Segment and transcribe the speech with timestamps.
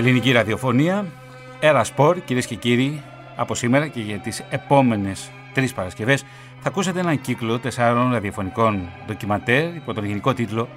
[0.00, 1.06] Ελληνική ραδιοφωνία,
[1.60, 3.02] Έρα Σπορ, κυρίες και κύριοι,
[3.36, 6.22] από σήμερα και για τις επόμενες τρεις Παρασκευές
[6.60, 10.68] θα ακούσετε έναν κύκλο τεσσάρων ραδιοφωνικών ντοκιματέρ υπό τον γενικό τίτλο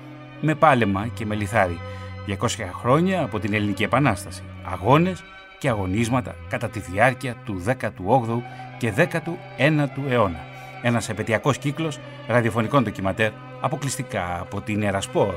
[0.42, 1.80] Με πάλεμα και με λιθάρι.
[2.28, 4.44] 200 χρόνια από την Ελληνική Επανάσταση.
[4.64, 5.24] Αγώνες
[5.60, 8.42] και αγωνίσματα κατά τη διάρκεια του 18ου
[8.78, 10.40] και 19ου αιώνα.
[10.82, 13.32] Ένας επαιτειακός κύκλος ραδιοφωνικών ντοκιματέρ
[13.62, 15.34] αποκλειστικά από την Ερασπόρ.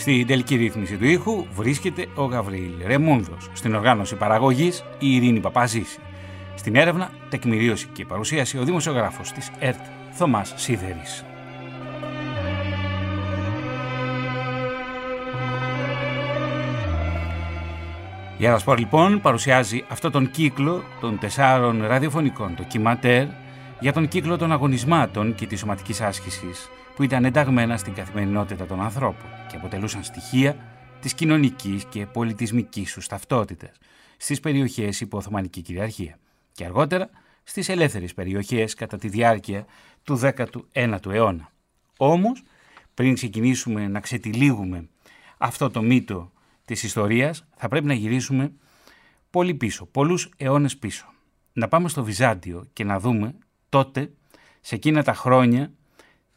[0.00, 3.48] Στην τελική ρύθμιση του ήχου βρίσκεται ο Γαβρίλ Ρεμούνδος.
[3.52, 5.98] Στην οργάνωση παραγωγής η Ειρήνη Παπαζήση.
[6.54, 11.24] Στην έρευνα, τεκμηρίωση και παρουσίαση ο δημοσιογράφος της ΕΡΤ Θωμάς Σίδερης.
[18.38, 23.26] Η Αρασπορ λοιπόν παρουσιάζει αυτό τον κύκλο των τεσσάρων ραδιοφωνικών ντοκιματέρ
[23.80, 28.80] για τον κύκλο των αγωνισμάτων και της σωματικής άσκησης που ήταν ενταγμένα στην καθημερινότητα των
[28.80, 30.56] ανθρώπων και αποτελούσαν στοιχεία
[31.00, 33.76] της κοινωνικής και πολιτισμικής τους ταυτότητας
[34.16, 36.18] στις περιοχές υπό Οθωμανική κυριαρχία
[36.52, 37.10] και αργότερα
[37.42, 39.66] στις ελεύθερες περιοχές κατά τη διάρκεια
[40.02, 40.20] του
[40.74, 41.52] 19ου αιώνα.
[41.96, 42.42] Όμως,
[42.94, 44.88] πριν ξεκινήσουμε να ξετυλίγουμε
[45.38, 46.32] αυτό το μύτο
[46.64, 48.52] της ιστορίας, θα πρέπει να γυρίσουμε
[49.30, 51.06] πολύ πίσω, πολλούς αιώνες πίσω.
[51.52, 53.34] Να πάμε στο Βυζάντιο και να δούμε
[53.68, 54.12] τότε,
[54.60, 55.72] σε εκείνα τα χρόνια,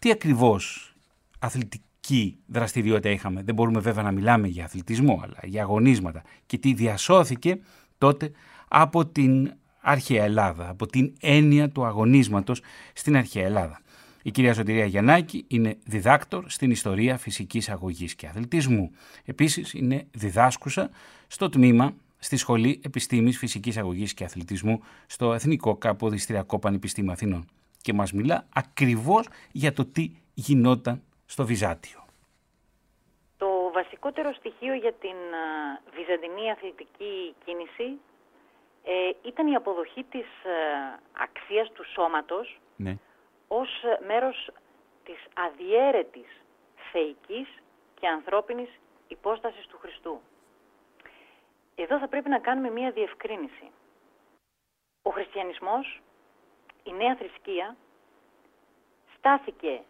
[0.04, 0.94] τι ακριβώς
[1.40, 6.74] αθλητική δραστηριότητα είχαμε; Δεν μπορούμε βέβαια να μιλάμε για αθλητισμό, αλλά για αγωνίσματα και τι
[6.74, 7.60] διασώθηκε
[7.98, 8.32] τότε
[8.68, 12.62] από την αρχαία Ελλάδα, από την έννοια του αγωνίσματος
[12.94, 13.82] στην αρχαία Ελλάδα.
[14.24, 18.92] Η κυρία Σωτηρία Γιαννάκη είναι διδάκτορ στην ιστορία φυσικής αγωγής και αθλητισμού.
[19.26, 20.90] Επίσης είναι διδάσκουσα
[21.28, 27.46] στο τμήμα στη Σχολή Επιστήμης Φυσικής Αγωγής και Αθλητισμού στο Εθνικό Καποδιστριακό Πανεπιστήμιο Αθηνών
[27.84, 32.00] και μας μιλά ακριβώς για το τι γινόταν στο Βυζάντιο.
[33.38, 35.18] Το βασικότερο στοιχείο για την
[35.96, 38.00] βυζαντινή αθλητική κίνηση
[38.84, 42.98] ε, ήταν η αποδοχή της ε, αξίας του σώματος ναι.
[43.48, 43.70] ως
[44.08, 44.52] μέρος
[45.04, 46.32] της αδιέρετης
[46.92, 47.48] θεϊκής
[48.00, 48.70] και ανθρώπινης
[49.08, 50.22] υπόστασης του Χριστού.
[51.76, 53.72] Εδώ θα πρέπει να κάνουμε μία διευκρίνηση.
[55.02, 56.02] Ο χριστιανισμός,
[56.84, 57.76] η νέα θρησκεία,
[59.18, 59.82] στάθηκε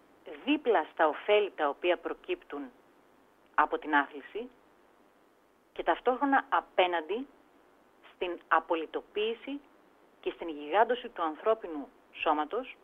[0.46, 2.72] δίπλα στα ωφέλη τα οποία προκύπτουν
[3.56, 4.50] από την άθληση
[5.74, 7.28] και ταυτόχρονα απέναντι
[8.14, 9.60] στην απολυτοποίηση
[10.22, 12.76] και στην γιγάντωση του ανθρώπινου σώματος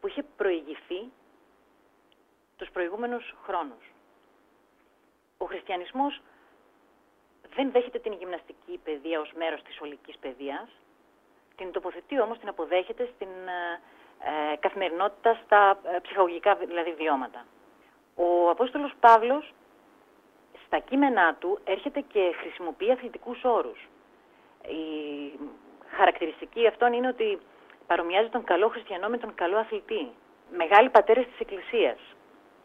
[0.00, 1.10] που είχε προηγηθεί
[2.56, 3.84] τους προηγούμενους χρόνους.
[5.38, 6.20] Ο χριστιανισμός
[7.54, 10.68] δεν δέχεται την γυμναστική παιδεία ως μέρος της ολικής παιδείας,
[11.60, 13.80] την τοποθετεί όμως, την αποδέχεται στην ε,
[14.52, 17.44] ε καθημερινότητα στα ε, ψυχαγωγικά δηλαδή βιώματα.
[18.14, 19.52] Ο Απόστολος Παύλος
[20.66, 23.88] στα κείμενά του έρχεται και χρησιμοποιεί αθλητικούς όρους
[24.68, 24.84] η
[25.96, 27.38] χαρακτηριστική αυτών είναι ότι
[27.86, 30.08] παρομοιάζει τον καλό χριστιανό με τον καλό αθλητή.
[30.56, 31.98] Μεγάλοι πατέρες της Εκκλησίας,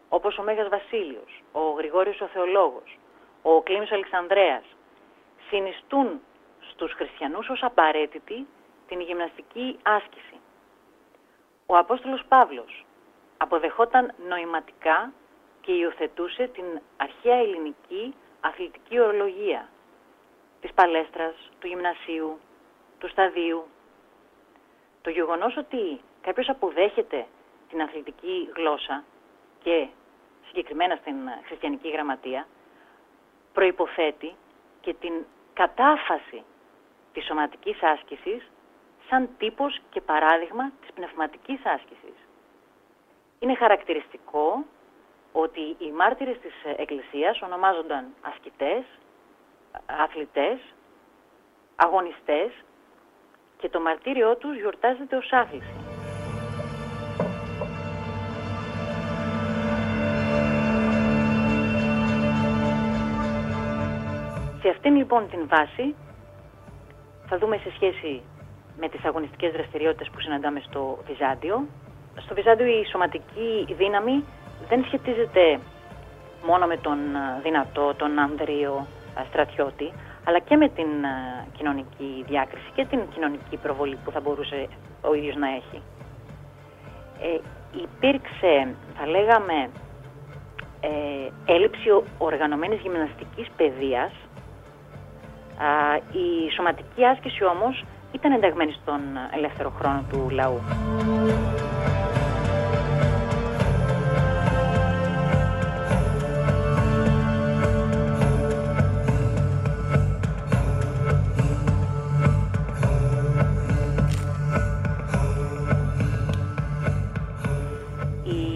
[0.08, 2.98] όπως ο Μέγας Βασίλειος, ο Γρηγόριος ο Θεολόγος,
[3.42, 4.64] ο Κλήμης ο Αλεξανδρέας,
[5.48, 6.20] συνιστούν
[6.70, 8.46] στους χριστιανούς ως απαραίτητη
[8.88, 10.40] την γυμναστική άσκηση.
[11.66, 12.86] Ο Απόστολος Παύλος
[13.36, 15.12] αποδεχόταν νοηματικά
[15.60, 16.64] και υιοθετούσε την
[16.96, 19.68] αρχαία ελληνική αθλητική ορολογία
[20.60, 22.38] της παλέστρας, του γυμνασίου,
[22.98, 23.66] του σταδίου.
[25.02, 27.26] Το γεγονός ότι κάποιος αποδέχεται
[27.68, 29.04] την αθλητική γλώσσα
[29.62, 29.86] και
[30.46, 31.16] συγκεκριμένα στην
[31.46, 32.46] χριστιανική γραμματεία
[33.52, 34.34] προϋποθέτει
[34.80, 35.12] και την
[35.52, 36.44] κατάφαση
[37.12, 38.50] της σωματικής άσκησης
[39.08, 42.16] σαν τύπος και παράδειγμα της πνευματικής άσκησης.
[43.38, 44.64] Είναι χαρακτηριστικό
[45.32, 48.84] ότι οι μάρτυρες της Εκκλησίας ονομάζονταν ασκητές,
[49.86, 50.58] αθλητές,
[51.76, 52.50] αγωνιστές
[53.58, 55.74] και το μαρτύριό τους γιορτάζεται ως άθληση.
[64.60, 65.94] Σε αυτήν λοιπόν την βάση
[67.28, 68.22] θα δούμε σε σχέση
[68.80, 71.66] με τις αγωνιστικές δραστηριότητες που συναντάμε στο Βυζάντιο.
[72.16, 74.24] Στο Βυζάντιο η σωματική δύναμη
[74.68, 75.58] δεν σχετίζεται
[76.46, 76.98] μόνο με τον
[77.42, 78.86] δυνατό, τον άνδριο,
[79.28, 79.92] στρατιώτη,
[80.24, 80.88] αλλά και με την
[81.56, 84.68] κοινωνική διάκριση και την κοινωνική προβολή που θα μπορούσε
[85.00, 85.82] ο ίδιος να έχει.
[87.20, 87.38] Ε,
[87.82, 89.70] υπήρξε, θα λέγαμε,
[90.80, 91.88] ε, έλλειψη
[92.18, 94.12] οργανωμένης γυμναστικής παιδείας.
[96.12, 99.00] η σωματική άσκηση όμως ήταν ενταγμένη στον
[99.34, 100.60] ελεύθερο χρόνο του λαού.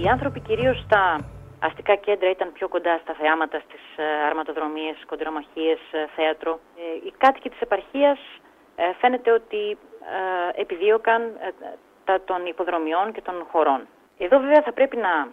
[0.02, 1.18] Οι άνθρωποι κυρίως στα
[1.58, 6.60] αστικά κέντρα ήταν πιο κοντά στα θεάματα, στις ε, αρματοδρομίες, κοντρομαχίες, ε, θέατρο.
[6.76, 8.18] Ε, οι κάτοικοι της επαρχίας
[9.00, 9.78] φαίνεται ότι
[10.54, 11.38] επιδίωκαν
[12.04, 13.86] τα των υποδρομιών και των χωρών.
[14.18, 15.28] Εδώ βέβαια θα πρέπει να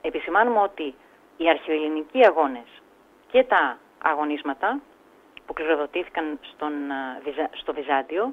[0.00, 0.94] επισημάνουμε ότι
[1.36, 2.82] οι αρχαιοελληνικοί αγώνες
[3.30, 4.80] και τα αγωνίσματα
[5.46, 6.72] που κληροδοτήθηκαν στον,
[7.52, 8.32] στο Βυζάντιο,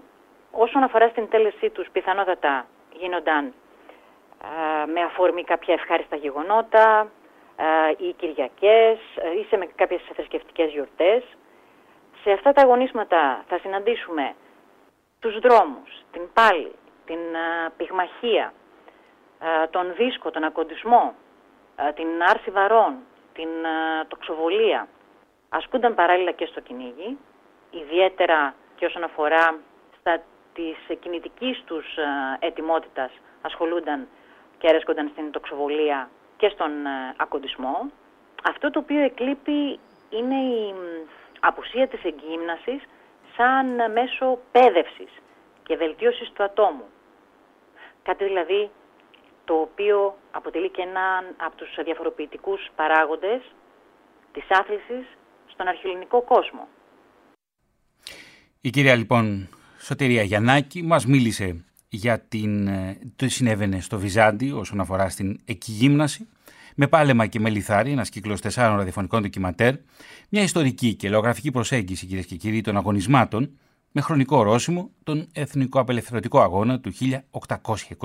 [0.51, 2.65] όσον αφορά στην τέλεσή τους πιθανότατα
[2.99, 3.53] γίνονταν
[4.93, 7.11] με αφορμή κάποια ευχάριστα γεγονότα
[7.97, 8.97] ή Κυριακές
[9.41, 11.23] ή σε με κάποιες θρησκευτικές γιορτές.
[12.27, 14.33] Σε αυτά τα αγωνίσματα θα συναντήσουμε
[15.19, 16.71] τους δρόμους, την πάλη,
[17.05, 17.19] την
[17.77, 18.53] πυγμαχία,
[19.69, 21.13] τον δίσκο, τον ακοντισμό,
[21.95, 22.95] την άρση βαρών,
[23.33, 23.49] την
[24.07, 24.87] τοξοβολία.
[25.49, 27.17] Ασκούνταν παράλληλα και στο κυνήγι,
[27.71, 29.59] ιδιαίτερα και όσον αφορά
[29.99, 30.21] στα
[30.53, 31.85] της κινητικής τους
[32.39, 34.07] ετοιμότητας ασχολούνταν
[34.57, 37.91] και έρεσκονταν στην τοξοβολία και στον ε, ακοντισμό.
[38.43, 40.73] Αυτό το οποίο εκλείπει είναι η
[41.39, 42.81] απουσία της εγκύμνασης
[43.35, 45.11] σαν μέσο πέδευσης
[45.63, 46.87] και βελτίωσης του ατόμου.
[48.03, 48.69] Κάτι δηλαδή
[49.45, 53.41] το οποίο αποτελεί και έναν από τους διαφοροποιητικούς παράγοντες
[54.31, 55.05] της άθλησης
[55.47, 56.67] στον αρχαιολινικό κόσμο.
[58.61, 59.49] Η κυρία λοιπόν
[59.79, 66.27] Σωτηρία Γιαννάκη μας μίλησε για την, ε, το συνέβαινε στο Βυζάντιο όσον αφορά στην εκγύμναση,
[66.79, 69.75] με πάλεμα και με λιθάρι, ένας κύκλος τεσσάρων ραδιοφωνικών ντοκιματέρ,
[70.29, 73.49] μια ιστορική και λογραφική προσέγγιση, κυρίες και κύριοι, των αγωνισμάτων,
[73.91, 76.91] με χρονικό ορόσημο τον Εθνικό Απελευθερωτικό Αγώνα του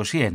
[0.03, 0.33] 1821.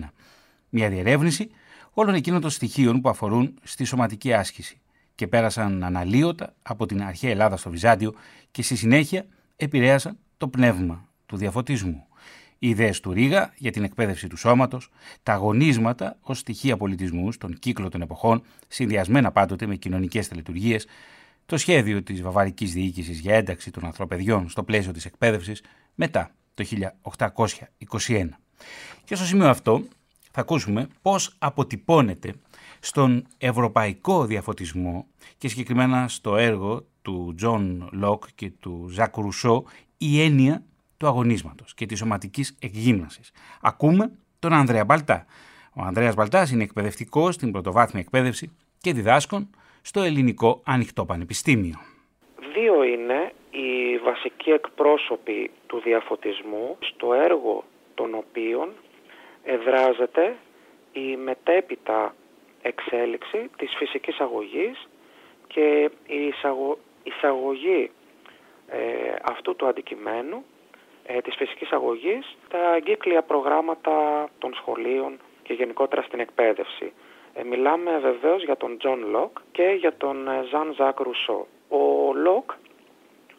[0.69, 1.49] Μια διερεύνηση
[1.93, 4.81] όλων εκείνων των στοιχείων που αφορούν στη σωματική άσκηση
[5.15, 8.13] και πέρασαν αναλύωτα από την αρχαία Ελλάδα στο Βυζάντιο
[8.51, 9.25] και στη συνέχεια
[9.55, 12.06] επηρέασαν το πνεύμα του διαφωτισμού
[12.59, 14.89] οι ιδέες του Ρίγα για την εκπαίδευση του σώματος,
[15.23, 20.87] τα αγωνίσματα ως στοιχεία πολιτισμού στον κύκλο των εποχών, συνδυασμένα πάντοτε με κοινωνικές τελετουργίες,
[21.45, 25.63] το σχέδιο της βαβαρικής διοίκησης για ένταξη των ανθρωπαιδιών στο πλαίσιο της εκπαίδευσης
[25.95, 28.29] μετά το 1821.
[29.03, 29.83] Και στο σημείο αυτό
[30.31, 32.33] θα ακούσουμε πώς αποτυπώνεται
[32.79, 35.05] στον ευρωπαϊκό διαφωτισμό
[35.37, 39.63] και συγκεκριμένα στο έργο του Τζον Λοκ και του Ζακ Ρουσό
[39.97, 40.63] η έννοια
[40.97, 43.31] του αγωνίσματος και της σωματικής εκγύμνασης.
[43.61, 45.25] Ακούμε τον Ανδρέα Μπαλτά.
[45.75, 49.49] Ο Ανδρέας Μπαλτάς είναι εκπαιδευτικός στην πρωτοβάθμια εκπαίδευση και διδάσκων
[49.81, 51.75] στο Ελληνικό Ανοιχτό Πανεπιστήμιο.
[52.53, 57.63] Δύο είναι οι βασικοί εκπρόσωποι του διαφωτισμού στο έργο
[57.95, 58.69] των οποίων
[59.43, 60.35] εδράζεται
[60.91, 62.15] η μετέπειτα
[62.61, 64.87] εξέλιξη της φυσικής αγωγής
[65.47, 66.33] και η
[67.03, 67.91] εισαγωγή
[68.67, 68.77] ε,
[69.23, 70.43] αυτού του αντικειμένου
[71.07, 76.93] ε, της φυσικής αγωγής τα εγκύκλια προγράμματα των σχολείων και γενικότερα στην εκπαίδευση.
[77.33, 81.47] Ε, μιλάμε βεβαίως για τον Τζον Λοκ και για τον Ζαν Ζακ Ρουσό.
[81.69, 82.51] Ο Λοκ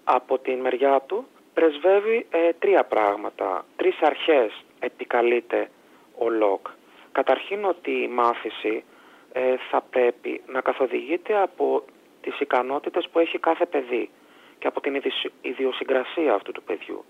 [0.04, 5.70] από την μεριά του πρεσβεύει ε, τρία πράγματα, τρεις αρχές επικαλείται
[6.18, 6.66] ο Λοκ.
[7.12, 8.84] Καταρχήν ότι η μάθηση
[9.32, 11.84] ε, θα πρέπει να καθοδηγείται από
[12.20, 14.10] τις ικανότητες που έχει κάθε παιδί
[14.58, 15.02] και από την
[15.40, 17.04] ιδιοσυγκρασία αυτού του παιδιού.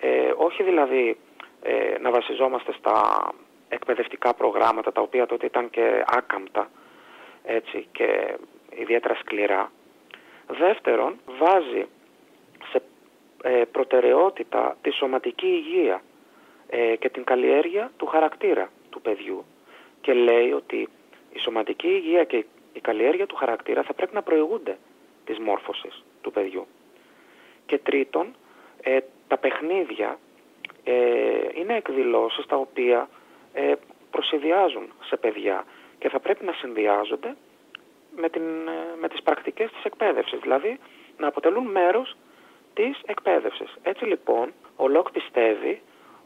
[0.00, 1.16] Ε, όχι δηλαδή
[1.62, 3.28] ε, να βασιζόμαστε στα
[3.68, 6.70] εκπαιδευτικά προγράμματα τα οποία τότε ήταν και άκαμπτα
[7.44, 8.36] έτσι, και
[8.70, 9.72] ιδιαίτερα σκληρά.
[10.46, 11.86] Δεύτερον, βάζει
[12.70, 12.82] σε
[13.42, 16.02] ε, προτεραιότητα τη σωματική υγεία
[16.68, 19.44] ε, και την καλλιέργεια του χαρακτήρα του παιδιού
[20.00, 20.88] και λέει ότι
[21.32, 24.78] η σωματική υγεία και η καλλιέργεια του χαρακτήρα θα πρέπει να προηγούνται
[25.24, 26.66] της μόρφωσης του παιδιού.
[27.66, 28.34] Και τρίτον,
[29.28, 30.18] τα παιχνίδια
[30.84, 30.94] ε,
[31.54, 33.08] είναι εκδηλώσεις τα οποία
[33.52, 33.72] ε,
[34.10, 35.64] προσυδειάζουν σε παιδιά
[35.98, 37.36] και θα πρέπει να συνδυάζονται
[38.16, 40.78] με, την, ε, με τις πρακτικές της εκπαίδευσης, δηλαδή
[41.18, 42.16] να αποτελούν μέρος
[42.74, 43.76] της εκπαίδευσης.
[43.82, 45.82] Έτσι λοιπόν, ο Λοκ πιστεύει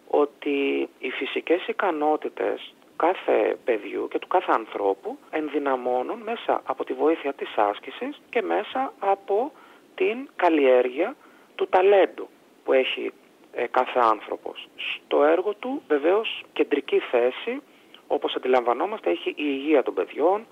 [0.09, 7.33] ότι οι φυσικές ικανότητες κάθε παιδιού και του κάθε ανθρώπου ενδυναμώνουν μέσα από τη βοήθεια
[7.33, 9.53] της άσκησης και μέσα από
[9.95, 11.17] την καλλιέργεια
[11.55, 12.29] του ταλέντου
[12.65, 13.13] που έχει
[13.53, 14.69] ε, κάθε άνθρωπος.
[14.77, 17.63] Στο έργο του βεβαίως κεντρική θέση,
[18.07, 20.47] όπως αντιλαμβανόμαστε, έχει η υγεία των παιδιών,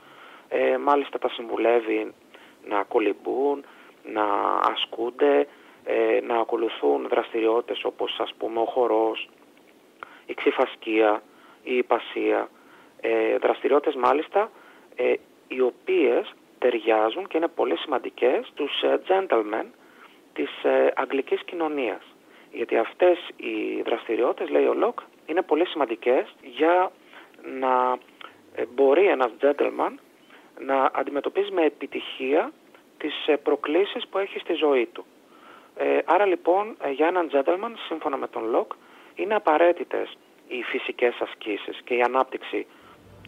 [0.48, 2.12] ε, μάλιστα τα συμβουλεύει
[2.68, 3.64] να κολυμπούν,
[4.04, 4.24] να
[4.72, 5.46] ασκούνται,
[5.84, 9.28] ε, να ακολουθούν δραστηριότητες όπως ας πούμε ο χορός,
[10.26, 11.22] η ξυφασκία,
[11.62, 12.48] η υπασία,
[13.00, 14.50] ε, δραστηριότητες μάλιστα
[14.96, 15.14] ε,
[15.48, 19.64] οι οποίες ταιριάζουν και είναι πολύ σημαντικές στους gentlemen
[20.32, 22.02] της ε, αγγλικής κοινωνίας.
[22.52, 26.90] Γιατί αυτές οι δραστηριότητες, λέει ο Λοκ, είναι πολύ σημαντικές για
[27.58, 27.98] να
[28.74, 29.92] μπορεί ένας gentleman
[30.58, 32.52] να αντιμετωπίζει με επιτυχία
[32.98, 35.04] τις προκλήσεις που έχει στη ζωή του.
[36.04, 38.72] άρα λοιπόν για έναν gentleman, σύμφωνα με τον Λοκ,
[39.14, 40.16] είναι απαραίτητες
[40.48, 42.66] οι φυσικές ασκήσεις και η ανάπτυξη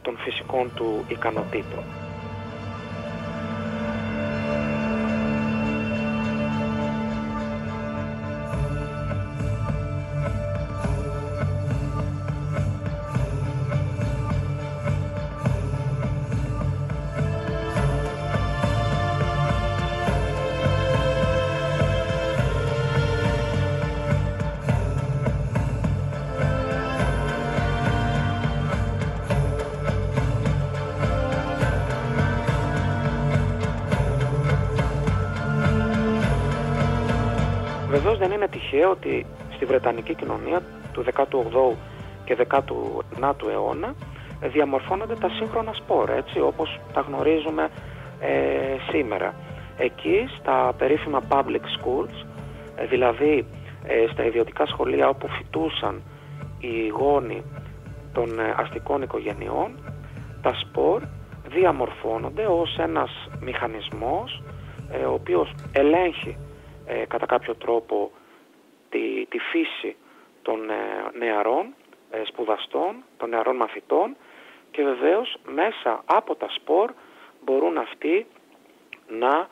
[0.03, 2.04] των φυσικών του ικανοτήτων.
[38.85, 40.63] Δεν είναι τυχαίο ότι στη Βρετανική κοινωνία
[40.93, 41.77] του 18ου
[42.25, 42.37] και
[43.21, 43.95] 19ου αιώνα
[44.43, 47.69] διαμορφώνονται τα σύγχρονα σπορ, έτσι, όπως τα γνωρίζουμε
[48.21, 49.35] ε, σήμερα.
[49.77, 52.27] Εκεί στα περίφημα public schools,
[52.77, 53.47] ε, δηλαδή
[53.85, 56.03] ε, στα ιδιωτικά σχολεία όπου φοιτούσαν
[56.59, 57.43] οι γόνοι
[58.13, 59.79] των αστικών οικογενειών,
[60.43, 61.03] τα σπορ
[61.49, 64.43] διαμορφώνονται ως ένας μηχανισμός
[65.09, 66.37] ο οποίος ελέγχει
[66.87, 68.11] ε, κατά κάποιο τρόπο
[68.95, 69.97] τη, τη φύση
[70.43, 71.75] των ε, νεαρών
[72.11, 74.17] ε, σπουδαστών, των νεαρών μαθητών
[74.71, 76.93] και βεβαίως μέσα από τα σπορ
[77.45, 78.27] μπορούν αυτοί
[79.09, 79.49] να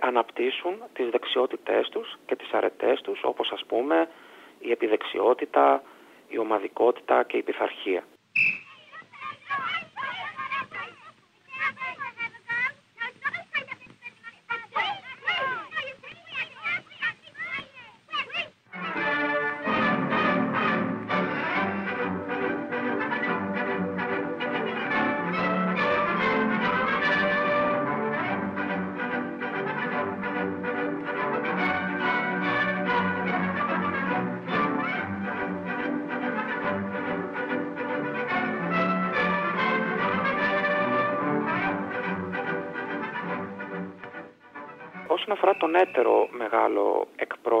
[0.00, 4.08] αναπτύσσουν τις δεξιότητές τους και τις αρετές τους όπως ας πούμε
[4.58, 5.82] η επιδεξιότητα,
[6.28, 8.04] η ομαδικότητα και η πειθαρχία.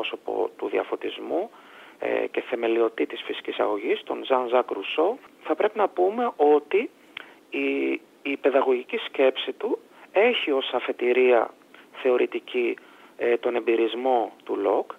[0.06, 1.50] Εκπρόσωπο του διαφωτισμού
[1.98, 6.90] ε, και θεμελιωτή της φυσικής αγωγής, τον Ζαν Ζακ Ρουσό, θα πρέπει να πούμε ότι
[7.50, 9.78] η, η παιδαγωγική σκέψη του
[10.12, 11.50] έχει ως αφετηρία
[12.02, 12.76] θεωρητική
[13.16, 14.90] ε, τον εμπειρισμό του Λοκ.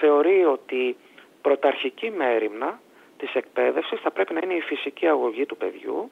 [0.00, 0.96] Θεωρεί ότι
[1.42, 2.80] πρωταρχική μέριμνα
[3.18, 6.10] της εκπαίδευσης θα πρέπει να είναι η φυσική αγωγή του παιδιού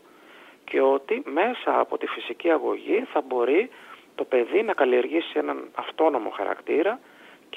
[0.64, 3.71] και ότι μέσα από τη φυσική αγωγή θα μπορεί
[4.14, 7.00] το παιδί να καλλιεργήσει έναν αυτόνομο χαρακτήρα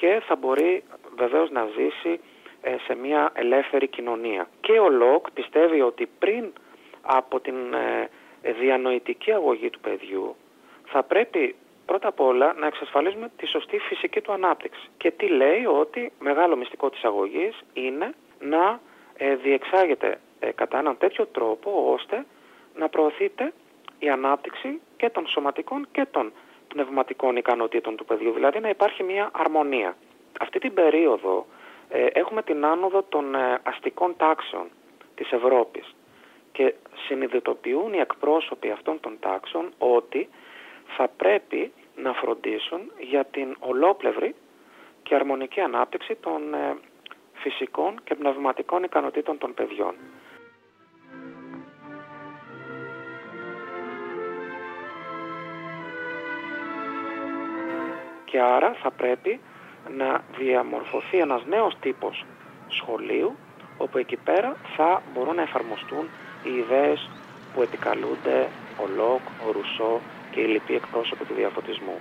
[0.00, 0.82] και θα μπορεί
[1.16, 2.20] βεβαίως να ζήσει
[2.60, 4.48] ε, σε μια ελεύθερη κοινωνία.
[4.60, 6.52] Και ο Λοκ πιστεύει ότι πριν
[7.02, 8.08] από την ε,
[8.60, 10.36] διανοητική αγωγή του παιδιού
[10.84, 11.54] θα πρέπει
[11.86, 14.88] πρώτα απ' όλα να εξασφαλίσουμε τη σωστή φυσική του ανάπτυξη.
[14.96, 18.80] Και τι λέει ότι μεγάλο μυστικό της αγωγής είναι να
[19.16, 20.20] ε, διεξάγεται
[20.54, 22.26] κατά έναν τέτοιο τρόπο ώστε
[22.74, 23.52] να προωθείται
[23.98, 26.32] η ανάπτυξη και των σωματικών και των
[26.76, 29.96] πνευματικών ικανοτήτων του παιδιού, δηλαδή να υπάρχει μια αρμονία.
[30.40, 31.46] Αυτή την περίοδο
[31.88, 34.66] ε, έχουμε την άνοδο των ε, αστικών τάξεων
[35.14, 35.94] της Ευρώπης
[36.52, 36.74] και
[37.06, 40.28] συνειδητοποιούν οι εκπρόσωποι αυτών των τάξεων ότι
[40.96, 44.34] θα πρέπει να φροντίσουν για την ολόπλευρη
[45.02, 46.76] και αρμονική ανάπτυξη των ε,
[47.34, 49.94] φυσικών και πνευματικών ικανοτήτων των παιδιών.
[58.36, 59.40] Και άρα θα πρέπει
[59.96, 62.24] να διαμορφωθεί ένας νέος τύπος
[62.68, 63.36] σχολείου
[63.78, 66.08] όπου εκεί πέρα θα μπορούν να εφαρμοστούν
[66.44, 67.10] οι ιδέες
[67.54, 68.48] που επικαλούνται
[68.82, 70.00] ο Λοκ, ο Ρουσό
[70.30, 71.98] και οι λοιποί εκπρόσωποι του διαφωτισμού.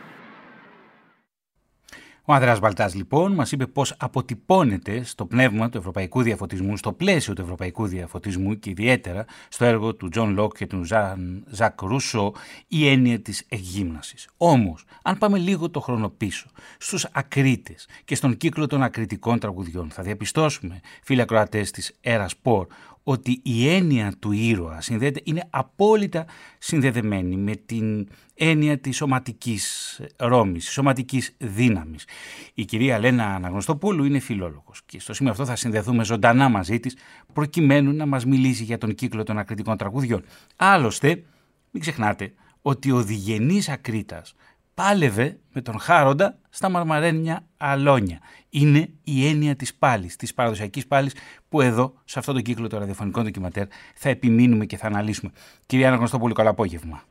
[2.27, 7.33] Ο Ανδρέας Μπαλτάς λοιπόν μας είπε πώς αποτυπώνεται στο πνεύμα του ευρωπαϊκού διαφωτισμού, στο πλαίσιο
[7.33, 12.33] του ευρωπαϊκού διαφωτισμού και ιδιαίτερα στο έργο του Τζον Λοκ και του Ζαν Ζακ Ρούσο
[12.67, 14.29] η έννοια της εκγύμνασης.
[14.37, 19.89] Όμως, αν πάμε λίγο το χρόνο πίσω, στους ακρίτες και στον κύκλο των ακριτικών τραγουδιών
[19.89, 22.67] θα διαπιστώσουμε, φίλοι ακροατές της Era Sport,
[23.07, 26.25] ότι η έννοια του ήρωα συνδέεται, είναι απόλυτα
[26.57, 32.05] συνδεδεμένη με την έννοια της σωματικής ρόμης, της σωματικής δύναμης.
[32.53, 36.97] Η κυρία Λένα Αναγνωστοπούλου είναι φιλόλογος και στο σημείο αυτό θα συνδεθούμε ζωντανά μαζί της
[37.33, 40.23] προκειμένου να μας μιλήσει για τον κύκλο των ακριτικών τραγουδιών.
[40.55, 41.23] Άλλωστε,
[41.71, 44.35] μην ξεχνάτε ότι ο διγενής ακρίτας
[44.75, 48.19] πάλευε με τον Χάροντα στα μαρμαρένια αλόνια.
[48.49, 51.15] Είναι η έννοια της πάλης, της παραδοσιακής πάλης
[51.49, 53.65] που εδώ, σε αυτό το κύκλο των ραδιοφωνικών ντοκιματέρ,
[53.95, 55.31] θα επιμείνουμε και θα αναλύσουμε.
[55.65, 57.03] Κυρία Αναγνωστόπουλου, καλό απόγευμα.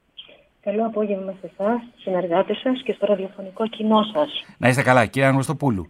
[0.62, 4.44] Καλό απόγευμα σε εσάς, στους συνεργάτες σας και στο ραδιοφωνικό κοινό σας.
[4.58, 5.88] Να είστε καλά, κύριε Αναγνωστοπούλου.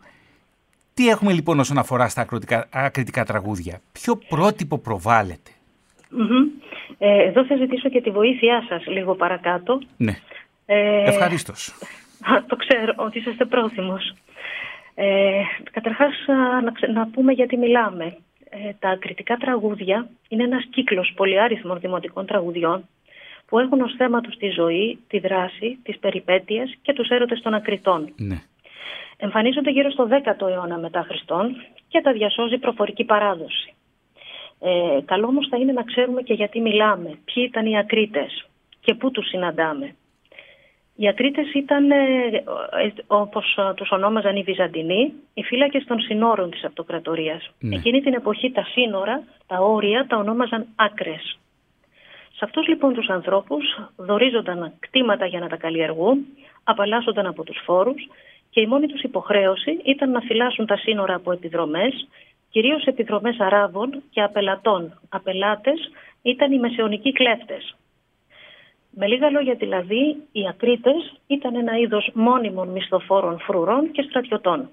[0.95, 2.27] Τι έχουμε λοιπόν όσον αφορά στα
[2.71, 5.51] ακριτικά τραγούδια, Ποιο πρότυπο προβάλλεται;
[6.99, 9.79] Ε, εδώ θα ζητήσω και τη βοήθειά σας λίγο παρακάτω.
[9.97, 10.13] Ναι.
[10.67, 11.53] Ε, Ευχαριστώ.
[12.49, 14.15] Το ξέρω ότι είσαστε πρόθυμος.
[14.95, 15.43] Ε,
[15.73, 16.15] καταρχάς
[16.63, 18.17] να, να πούμε γιατί μιλάμε.
[18.51, 22.89] Ε, τα κριτικά τραγούδια είναι ένας κύκλος πολυάριθμων δημοτικών τραγουδιών
[23.47, 27.55] που έχουν ως θέμα τους τη ζωή, τη δράση, τις περιπέτειες και τους έρωτες των
[27.55, 28.13] ακριτών.
[28.17, 28.43] Ναι.
[29.17, 31.57] Εμφανίζονται γύρω στο 10ο αιώνα μετά Χριστόν
[31.89, 33.75] και τα διασώζει προφορική παράδοση.
[34.61, 38.47] Ε, καλό όμως θα είναι να ξέρουμε και γιατί μιλάμε, ποιοι ήταν οι ακρίτες
[38.81, 39.95] και πού τους συναντάμε.
[40.97, 46.65] Οι ακρίτες ήταν, ε, ε, όπως τους ονόμαζαν οι Βυζαντινοί, οι φύλακες των συνόρων της
[46.65, 47.51] αυτοκρατορίας.
[47.61, 47.77] Ναι.
[47.77, 51.39] Εκείνη την εποχή τα σύνορα, τα όρια, τα ονόμαζαν άκρες.
[52.37, 53.65] Σε αυτούς λοιπόν τους ανθρώπους
[53.97, 56.27] δορίζονταν κτήματα για να τα καλλιεργούν,
[56.65, 58.09] απαλλάσσονταν από τους φόρους
[58.51, 62.09] και η μόνη τους υποχρέωση ήταν να φυλάσσουν τα σύνορα από επιδρομές
[62.55, 65.01] κυρίως επιδρομές Αράβων και απελατών.
[65.09, 65.91] Απελάτες
[66.23, 67.77] ήταν οι μεσαιωνικοί κλέφτες.
[68.97, 74.69] Με λίγα λόγια δηλαδή, οι ακρίτες ήταν ένα είδος μόνιμων μισθοφόρων φρουρών και στρατιωτών.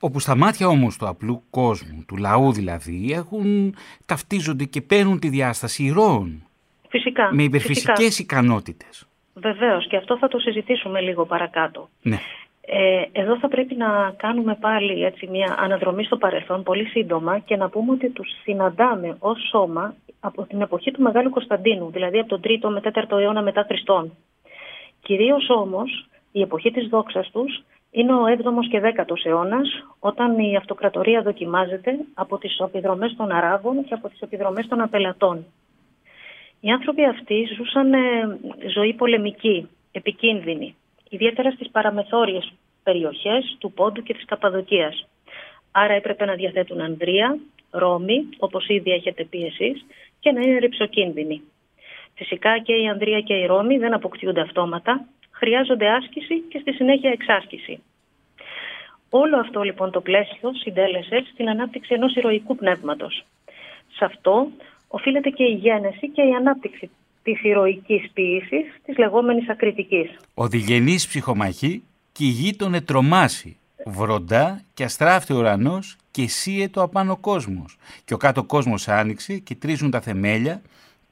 [0.00, 3.74] Όπου στα μάτια όμως του απλού κόσμου, του λαού δηλαδή, έχουν,
[4.06, 6.46] ταυτίζονται και παίρνουν τη διάσταση ηρώων.
[6.88, 7.34] Φυσικά.
[7.34, 8.22] Με υπερφυσικές ικανότητε.
[8.22, 9.06] ικανότητες.
[9.34, 11.88] Βεβαίως και αυτό θα το συζητήσουμε λίγο παρακάτω.
[12.02, 12.18] Ναι.
[12.74, 17.56] Ε, εδώ θα πρέπει να κάνουμε πάλι έτσι, μια αναδρομή στο παρελθόν πολύ σύντομα και
[17.56, 22.28] να πούμε ότι τους συναντάμε ως σώμα από την εποχή του Μεγάλου Κωνσταντίνου, δηλαδή από
[22.28, 24.16] τον 3ο με 4ο αιώνα μετά Χριστόν.
[25.02, 30.56] Κυρίως όμως η εποχή της δόξας τους είναι ο 7ο και 10ο αιώνας, όταν η
[30.56, 35.44] αυτοκρατορία δοκιμάζεται από τις επιδρομές των Αράβων και από τις επιδρομές των Απελατών.
[36.60, 37.92] Οι άνθρωποι αυτοί ζούσαν
[38.74, 40.76] ζωή πολεμική, επικίνδυνη
[41.14, 45.06] ιδιαίτερα στις παραμεθόριες περιοχές του Πόντου και της Καπαδοκίας.
[45.70, 47.38] Άρα έπρεπε να διαθέτουν Ανδρία,
[47.70, 49.84] Ρώμη, όπως ήδη έχετε πει εσείς,
[50.20, 51.42] και να είναι ρηψοκίνδυνοι.
[52.14, 57.10] Φυσικά και η Ανδρία και η Ρώμη δεν αποκτιούνται αυτόματα, χρειάζονται άσκηση και στη συνέχεια
[57.10, 57.82] εξάσκηση.
[59.10, 63.24] Όλο αυτό λοιπόν το πλαίσιο συντέλεσε στην ανάπτυξη ενός ηρωικού πνεύματος.
[63.96, 64.48] Σε αυτό
[64.88, 66.90] οφείλεται και η γένεση και η ανάπτυξη
[67.22, 70.10] της ηρωικής ποιήσης, της λεγόμενης ακριτικής.
[70.34, 71.82] Ο διγενής ψυχομαχή
[72.12, 77.76] και η γη τον ετρομάσει, βροντά και αστράφτει ο ουρανός και σύε το απάνω κόσμος.
[78.04, 80.62] Και ο κάτω κόσμος άνοιξε και τρίζουν τα θεμέλια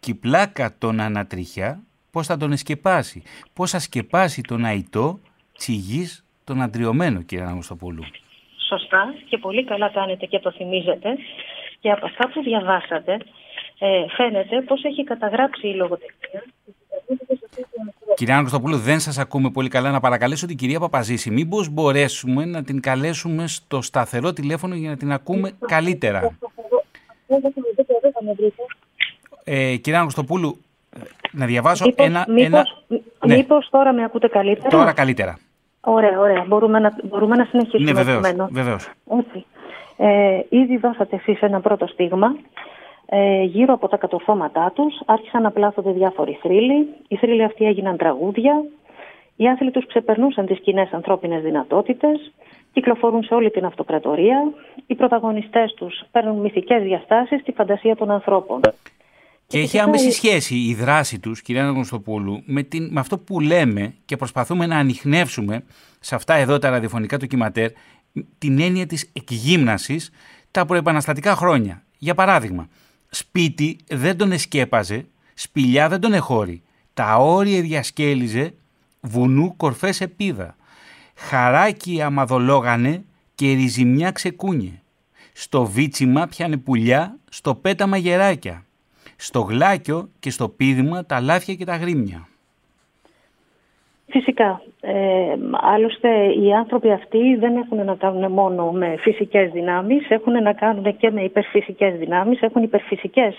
[0.00, 3.22] και η πλάκα τον ανατριχιά πώς θα τον εσκεπάσει,
[3.54, 5.20] πώς θα σκεπάσει τον αϊτό
[5.56, 8.04] τσιγής τον αντριωμένο κύριε Αναγουστοπούλου.
[8.68, 11.08] Σωστά και πολύ καλά κάνετε και το θυμίζετε
[11.80, 13.18] και από αυτά που διαβάσατε
[13.78, 16.42] ε, φαίνεται πώς έχει καταγράψει η λογοτεχνία.
[18.14, 19.90] Κυρία Ανακοστοπούλου, δεν σας ακούμε πολύ καλά.
[19.90, 21.30] Να παρακαλέσω την κυρία Παπαζήση.
[21.30, 26.36] Μήπως μπορέσουμε να την καλέσουμε στο σταθερό τηλέφωνο για να την ακούμε καλύτερα;
[29.44, 30.58] Ε, κυρία Ανακοστοπούλου,
[31.32, 32.24] να διαβάσω μήπως, ένα...
[32.28, 33.00] Μήπως, ένα...
[33.26, 33.36] Ναι.
[33.36, 35.38] μήπως τώρα με ακούτε καλύτερα; Τώρα καλύτερα.
[35.80, 36.44] Ωραία, ωραία.
[36.48, 37.92] Μπορούμε να, μπορούμε να συνεχίσουμε.
[37.92, 38.48] Ναι, βεβαίως.
[38.50, 38.88] βεβαίως.
[39.18, 39.44] Έτσι.
[39.96, 42.36] Ε, ήδη δώσατε εσείς ένα πρώτο στίγμα
[43.12, 46.88] ε, γύρω από τα κατορθώματά τους άρχισαν να πλάθονται διάφοροι θρύλοι.
[47.08, 48.64] Οι θρύλοι αυτοί έγιναν τραγούδια.
[49.36, 52.32] Οι άθλοι τους ξεπερνούσαν τις κοινές ανθρώπινες δυνατότητες.
[52.72, 54.52] Κυκλοφορούν σε όλη την αυτοκρατορία.
[54.86, 58.60] Οι πρωταγωνιστές τους παίρνουν μυθικές διαστάσεις στη φαντασία των ανθρώπων.
[59.46, 64.16] Και έχει άμεση σχέση η δράση τους, κυρία Ναγωνστοπούλου, με, με αυτό που λέμε και
[64.16, 65.64] προσπαθούμε να ανοιχνεύσουμε
[66.00, 67.70] σε αυτά εδώ τα ραδιοφωνικά του κυματέρ
[68.38, 70.10] την έννοια της εκγύμνασης
[70.50, 71.82] τα προεπαναστατικά χρόνια.
[71.98, 72.68] Για παράδειγμα,
[73.10, 76.62] Σπίτι δεν τον εσκέπαζε, σπηλιά δεν τον εχώρη.
[76.94, 78.54] Τα όρια διασκέλιζε,
[79.00, 80.56] βουνού κορφές επίδα.
[81.14, 84.82] Χαράκι αμαδολόγανε και ριζιμιά ξεκούνιε.
[85.32, 88.64] Στο βίτσιμα πιάνε πουλιά, στο πέταμα γεράκια.
[89.16, 92.28] Στο γλάκιο και στο πίδημα τα λάθια και τα γρήμια.
[94.10, 94.62] Φυσικά.
[94.80, 100.52] Ε, άλλωστε οι άνθρωποι αυτοί δεν έχουν να κάνουν μόνο με φυσικές δυνάμεις, έχουν να
[100.52, 103.34] κάνουν και με υπερφυσικές δυνάμεις, έχουν υπερφυσικές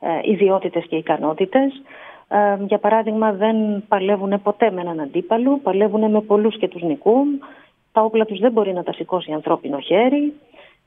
[0.00, 1.82] ε, ιδιότητες και ικανότητες.
[2.28, 3.56] Ε, για παράδειγμα δεν
[3.88, 7.26] παλεύουν ποτέ με έναν αντίπαλο, παλεύουν με πολλούς και τους νικούν.
[7.92, 10.32] Τα όπλα τους δεν μπορεί να τα σηκώσει ανθρώπινο χέρι.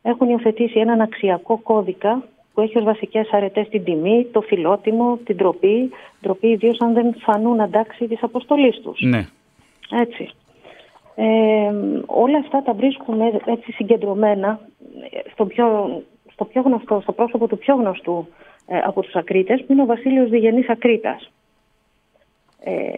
[0.01, 5.37] Έχουν υιοθετήσει έναν αξιακό κώδικα που έχει ως βασικές αρετές την τιμή, το φιλότιμο, την
[5.37, 5.89] τροπή.
[6.21, 9.01] Τροπή ιδίως αν δεν φανούν αντάξει της αποστολής τους.
[9.01, 9.27] Ναι.
[9.91, 10.29] Έτσι.
[11.15, 11.71] Ε,
[12.05, 14.59] όλα αυτά τα βρίσκουμε έτσι συγκεντρωμένα
[15.31, 18.27] στο πιο, στο πιο γνωστό, στο πρόσωπο του πιο γνωστού
[18.67, 21.31] ε, από τους Ακρίτες, που είναι ο Βασίλειος Διγενής Ακρίτας.
[22.63, 22.91] Ε,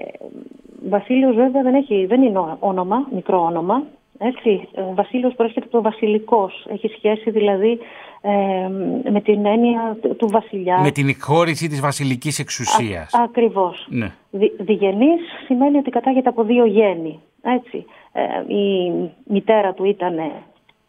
[0.90, 3.84] Βασίλειος βέβαια δεν, έχει, δεν είναι όνομα, μικρό όνομα.
[4.18, 4.68] Έτσι.
[4.74, 6.66] Ο Βασίλειος προέρχεται από το βασιλικός.
[6.70, 7.80] Έχει σχέση δηλαδή
[8.26, 8.68] ε,
[9.12, 10.80] με την έννοια του βασιλιά.
[10.80, 13.14] Με την εκχώρηση της βασιλικής εξουσίας.
[13.14, 13.88] Α, ακριβώς.
[13.90, 14.12] Ναι.
[14.58, 17.20] διγενής σημαίνει ότι κατάγεται από δύο γέννη.
[17.42, 17.86] Έτσι.
[18.12, 18.92] Ε, η
[19.24, 20.16] μητέρα του ήταν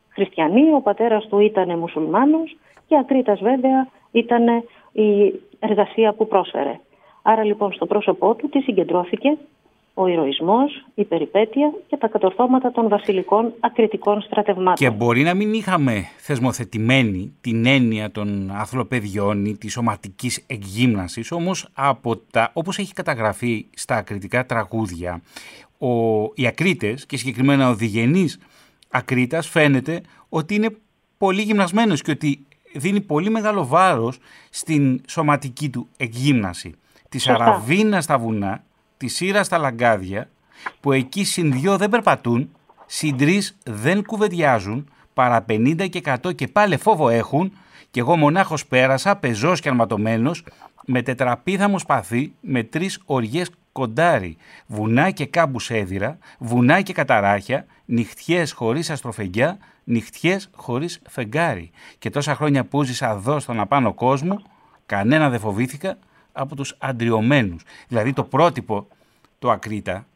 [0.08, 4.46] χριστιανή, ο πατέρας του ήταν μουσουλμάνος και ακρίτας βέβαια ήταν
[4.92, 6.80] η εργασία που πρόσφερε.
[7.22, 9.36] Άρα λοιπόν στο πρόσωπό του τι συγκεντρώθηκε;
[9.94, 14.74] Ο ηρωισμός, η περιπέτεια και τα κατορθώματα των βασιλικών ακριτικών στρατευμάτων.
[14.74, 21.68] Και μπορεί να μην είχαμε θεσμοθετημένη την έννοια των αθλοπαιδιών ή της σωματικής εκγύμνασης, όμως
[21.74, 25.22] από τα, όπως έχει καταγραφεί στα ακριτικά τραγούδια,
[25.78, 25.88] ο,
[26.34, 28.38] οι ακρίτες και συγκεκριμένα ο διγενής
[28.90, 30.76] ακρίτας φαίνεται ότι είναι
[31.18, 34.18] πολύ γυμνασμένος και ότι δίνει πολύ μεγάλο βάρος
[34.50, 36.74] στην σωματική του εκγύμναση.
[37.08, 38.62] Της Σαραβίνα στα βουνά
[39.04, 40.28] τη σύρα στα λαγκάδια,
[40.80, 42.50] που εκεί συν δυο δεν περπατούν,
[42.86, 43.16] συν
[43.64, 47.52] δεν κουβεντιάζουν, παρά 50 και 100 και πάλι φόβο έχουν,
[47.90, 50.44] και εγώ μονάχος πέρασα, πεζός και αρματωμένος,
[50.86, 54.36] με τετραπίδαμο σπαθί, με τρεις οριές κοντάρι,
[54.66, 61.70] βουνά και κάμπους έδιρα, βουνά και καταράχια, νυχτιές χωρίς αστροφεγγιά, νυχτιές χωρίς φεγγάρι.
[61.98, 64.42] Και τόσα χρόνια που ζήσα εδώ στον απάνω κόσμο,
[64.86, 65.98] κανένα δεν φοβήθηκα,
[66.34, 67.62] από τους αντριωμένους.
[67.88, 68.86] Δηλαδή το πρότυπο,
[69.44, 70.06] το ακρίτα,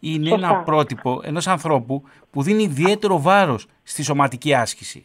[0.00, 5.04] είναι ένα πρότυπο ενός ανθρώπου που δίνει ιδιαίτερο βάρος στη σωματική άσκηση.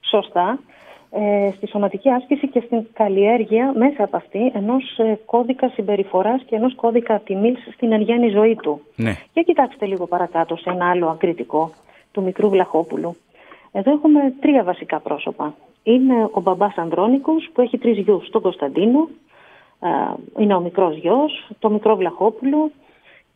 [0.00, 0.58] Σωστά.
[1.10, 6.56] Ε, στη σωματική άσκηση και στην καλλιέργεια μέσα από αυτή ενός ε, κώδικα συμπεριφοράς και
[6.56, 8.80] ενός κώδικα τιμής στην εργένη ζωή του.
[8.96, 9.16] Ναι.
[9.32, 11.72] Και κοιτάξτε λίγο παρακάτω σε ένα άλλο ακριτικό
[12.12, 13.16] του μικρού Βλαχόπουλου.
[13.72, 15.54] Εδώ έχουμε τρία βασικά πρόσωπα.
[15.82, 19.08] Είναι ο μπαμπάς Ανδρώνικος που έχει τρεις γιους, τον Κωνσταντίνο,
[20.38, 22.70] είναι ο μικρός γιος, το μικρό Βλαχόπουλο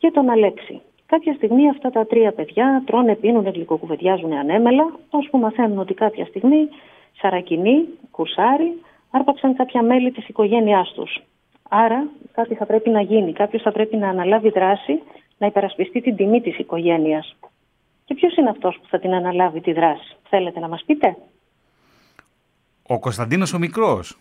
[0.01, 0.81] και τον Αλέξη.
[1.07, 6.69] Κάποια στιγμή αυτά τα τρία παιδιά τρώνε, πίνουν, γλυκοκουβεντιάζουν ανέμελα, ώσπου μαθαίνουν ότι κάποια στιγμή
[7.21, 11.23] Σαρακινοί, Κουρσάρι, άρπαξαν κάποια μέλη της οικογένειάς τους.
[11.69, 15.03] Άρα κάτι θα πρέπει να γίνει, κάποιος θα πρέπει να αναλάβει δράση,
[15.39, 17.37] να υπερασπιστεί την τιμή της οικογένειας.
[18.05, 21.17] Και ποιος είναι αυτός που θα την αναλάβει τη δράση, θέλετε να μας πείτε;
[22.87, 24.19] Ο Κωνσταντίνος ο Μικρός.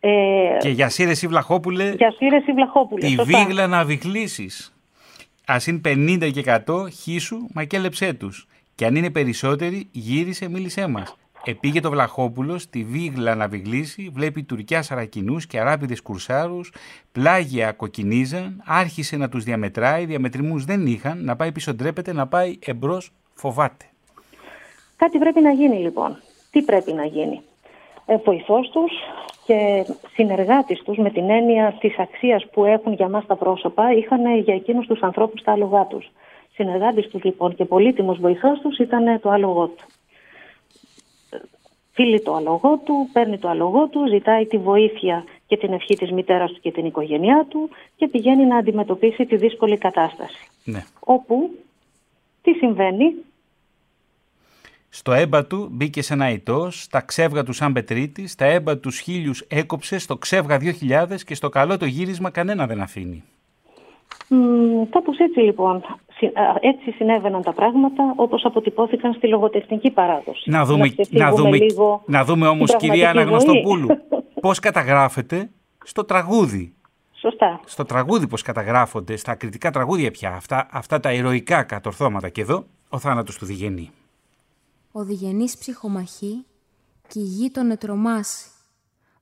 [0.00, 4.72] Ε, και για σύρεση Βλαχόπουλε, για σύρεση Βλαχόπουλε τη βίγλα να βιχλήσεις.
[5.46, 8.46] Ας είναι 50 και 100, χίσου, μακέλεψέ τους.
[8.74, 11.16] Και αν είναι περισσότεροι, γύρισε, μίλησέ μας.
[11.44, 16.72] Επήγε το Βλαχόπουλος στη βίγλα να βιγλήσει, βλέπει τουρκιά σαρακινούς και αράπηδες κουρσάρους,
[17.12, 22.58] πλάγια κοκκινίζαν, άρχισε να τους διαμετράει, διαμετρημούς δεν είχαν, να πάει πίσω ντρέπεται, να πάει
[22.64, 23.84] εμπρός φοβάται.
[24.96, 26.22] Κάτι πρέπει να γίνει λοιπόν.
[26.50, 27.42] Τι πρέπει να γίνει.
[28.06, 28.92] Ε, βοηθός τους
[29.48, 34.38] και συνεργάτης τους με την έννοια της αξίας που έχουν για μας τα πρόσωπα είχαν
[34.38, 36.10] για εκείνους τους ανθρώπους τα άλογά τους.
[36.52, 39.84] Συνεργάτης τους λοιπόν και πολύτιμος βοηθός τους ήταν το άλογό του.
[41.92, 46.10] Φίλει το άλογό του, παίρνει το άλογό του, ζητάει τη βοήθεια και την ευχή της
[46.10, 50.48] μητέρας του και την οικογένειά του και πηγαίνει να αντιμετωπίσει τη δύσκολη κατάσταση.
[50.64, 50.84] Ναι.
[51.00, 51.50] Όπου
[52.42, 53.14] τι συμβαίνει,
[54.88, 58.98] στο έμπα του μπήκε σε ένα ητό, στα ξέβγα του σαν πετρίτη, στα έμπα τους
[58.98, 60.58] χίλιους έκοψε, στο ξέβγα
[61.10, 63.24] 2000 και στο καλό το γύρισμα κανένα δεν αφήνει.
[64.30, 65.82] Mm, Κάπως έτσι λοιπόν.
[66.60, 70.50] Έτσι συνέβαιναν τα πράγματα όπως αποτυπώθηκαν στη λογοτεχνική παράδοση.
[70.50, 73.88] Να δούμε, να δούμε, λίγο να δούμε όμως κυρία Αναγνωστοπούλου
[74.40, 75.50] πώς καταγράφεται
[75.84, 76.72] στο τραγούδι.
[77.20, 77.60] Σωστά.
[77.64, 82.28] Στο τραγούδι πώς καταγράφονται, στα κριτικά τραγούδια πια αυτά, αυτά τα ηρωικά κατορθώματα.
[82.28, 83.90] Και εδώ ο θάνατος του Διγενή
[84.92, 86.46] ο διγενής ψυχομαχή
[87.08, 88.48] κι η γη τον ετρομάσει.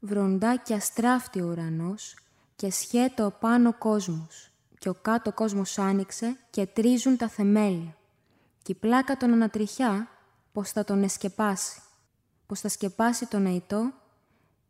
[0.01, 2.17] Βροντά κι αστράφτει ο ουρανός
[2.57, 7.97] και σχέτο ο πάνω κόσμος και ο κάτω κόσμος άνοιξε και τρίζουν τα θεμέλια.
[8.63, 10.09] Κι η πλάκα τον ανατριχιά
[10.53, 11.81] πως θα τον εσκεπάσει,
[12.47, 13.93] πως θα σκεπάσει τον αϊτό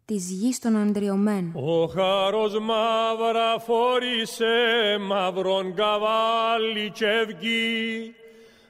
[0.05, 1.53] της γης των αντριωμένων.
[1.55, 7.27] Ο χάρος μαύρα φόρησε μαύρον καβάλι και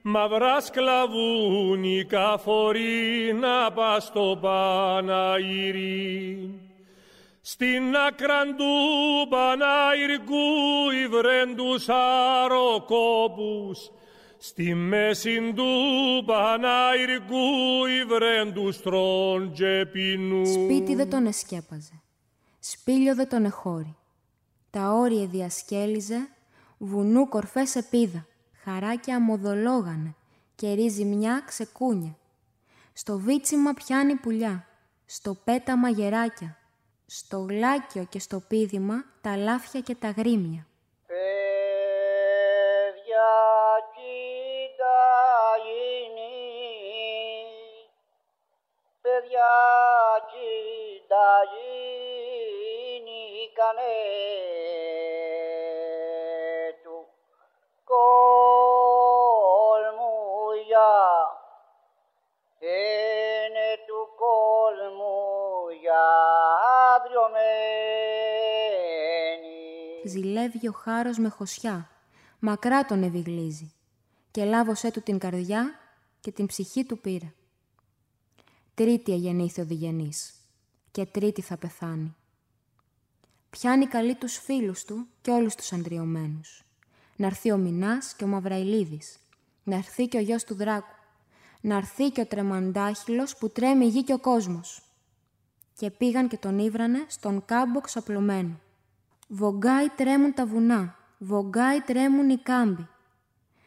[0.08, 5.80] μαυρά σκλαβούνικα φορίνα πας στο Παναήρι.
[7.40, 8.64] Στην άκραν του
[9.28, 10.34] Παναήρκου
[11.04, 11.88] υβρέντους
[12.44, 13.90] αροκόπους,
[14.38, 15.64] στη μέση του
[16.26, 20.46] Παναήρκου υβρέντους τρών και πεινού.
[20.46, 22.02] Σπίτι δεν τον εσκέπαζε,
[22.58, 23.96] σπήλιο δεν τον εχώρη.
[24.70, 26.28] Τα όρια διασκέλιζε,
[26.78, 28.26] βουνού κορφές επίδα
[28.66, 30.14] χαράκια αμοδολόγανε
[30.54, 32.16] και ρίζει μια ξεκούνια.
[32.92, 34.66] Στο βίτσιμα πιάνει πουλιά,
[35.06, 36.56] στο πέταμα γεράκια,
[37.06, 40.66] στο γλάκιο και στο πίδημα τα λάφια και τα γρήμια.
[49.02, 49.50] παιδιά
[51.52, 53.94] γίνει κανε
[56.82, 57.06] του
[57.84, 58.45] κόλμου
[60.76, 66.04] για είναι του κόλμου για
[70.04, 71.90] Ζηλεύει ο χάρος με χωσιά,
[72.38, 73.74] μακρά τον ευηγλίζει
[74.30, 75.70] και λάβωσέ του την καρδιά
[76.20, 77.32] και την ψυχή του πήρα
[78.74, 80.34] τρίτη αγεννήθη ο διγενής
[80.90, 82.14] και τρίτη θα πεθάνει.
[83.50, 86.64] Πιάνει καλή τους φίλους του και όλους τους αντριωμένους.
[87.16, 89.18] Να έρθει ο Μινάς και ο Μαυραϊλίδης.
[89.68, 90.94] Να έρθει και ο γιος του Δράκου.
[91.60, 94.82] Να έρθει και ο Τρεμαντάχυλος που τρέμει η γη και ο κόσμος.
[95.78, 98.60] Και πήγαν και τον ήβρανε στον κάμπο ξαπλωμένο.
[99.28, 102.88] Βογκάει τρέμουν τα βουνά, βογκάει τρέμουν οι κάμποι.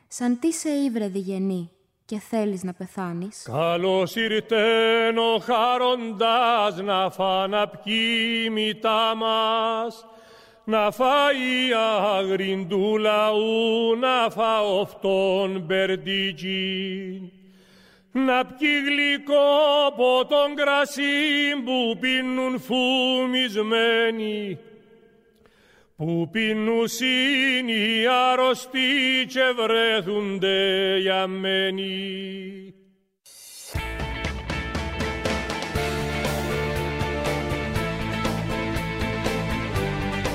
[0.07, 1.71] Σαν τι σε ήβρε διγενή,
[2.05, 10.05] και θέλεις να πεθάνεις; Καλώς ήρθεν ο χαροντάς να φάνα πιει μητά μας,
[10.69, 11.73] να φάει
[12.17, 17.31] αγριντού λαού, να φάω αυτόν μπερντιτζίν.
[18.11, 19.47] Να πιει γλυκό
[19.87, 21.01] από τον κρασί
[21.65, 24.57] που πίνουν φουμισμένοι,
[25.97, 32.73] που πεινούσιν οι άρρωστοι και βρέθουνται γιαμμένοι.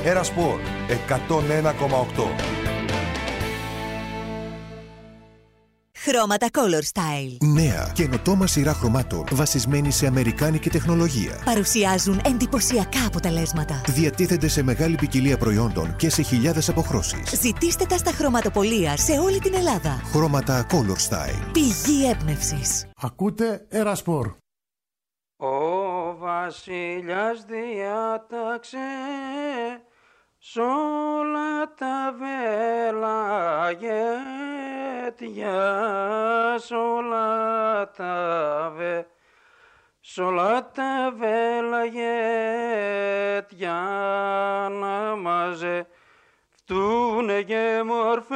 [0.06, 0.60] Ένα σπορ
[1.08, 1.14] 101,8
[5.98, 7.46] Χρώματα Color Style.
[7.54, 11.42] Νέα καινοτόμα σειρά χρωμάτων βασισμένη σε αμερικάνικη τεχνολογία.
[11.44, 13.80] Παρουσιάζουν εντυπωσιακά αποτελέσματα.
[13.86, 17.40] Διατίθενται σε μεγάλη ποικιλία προϊόντων και σε χιλιάδες αποχρώσεις.
[17.40, 20.00] Ζητήστε τα στα χρωματοπολία σε όλη την Ελλάδα.
[20.12, 21.50] Χρώματα Color Style.
[21.52, 22.86] Πηγή έμπνευσης.
[23.00, 24.34] Ακούτε Ερασπορ.
[25.36, 28.78] Ο βασιλιάς διάταξε
[30.46, 33.68] Σ' όλα τα βέλαγετια,
[36.58, 39.06] σ' όλα τα βε,
[40.00, 41.92] σ' όλα τα βέλαγετια
[44.70, 45.82] να μαζευτούνε
[47.42, 48.28] και μορφές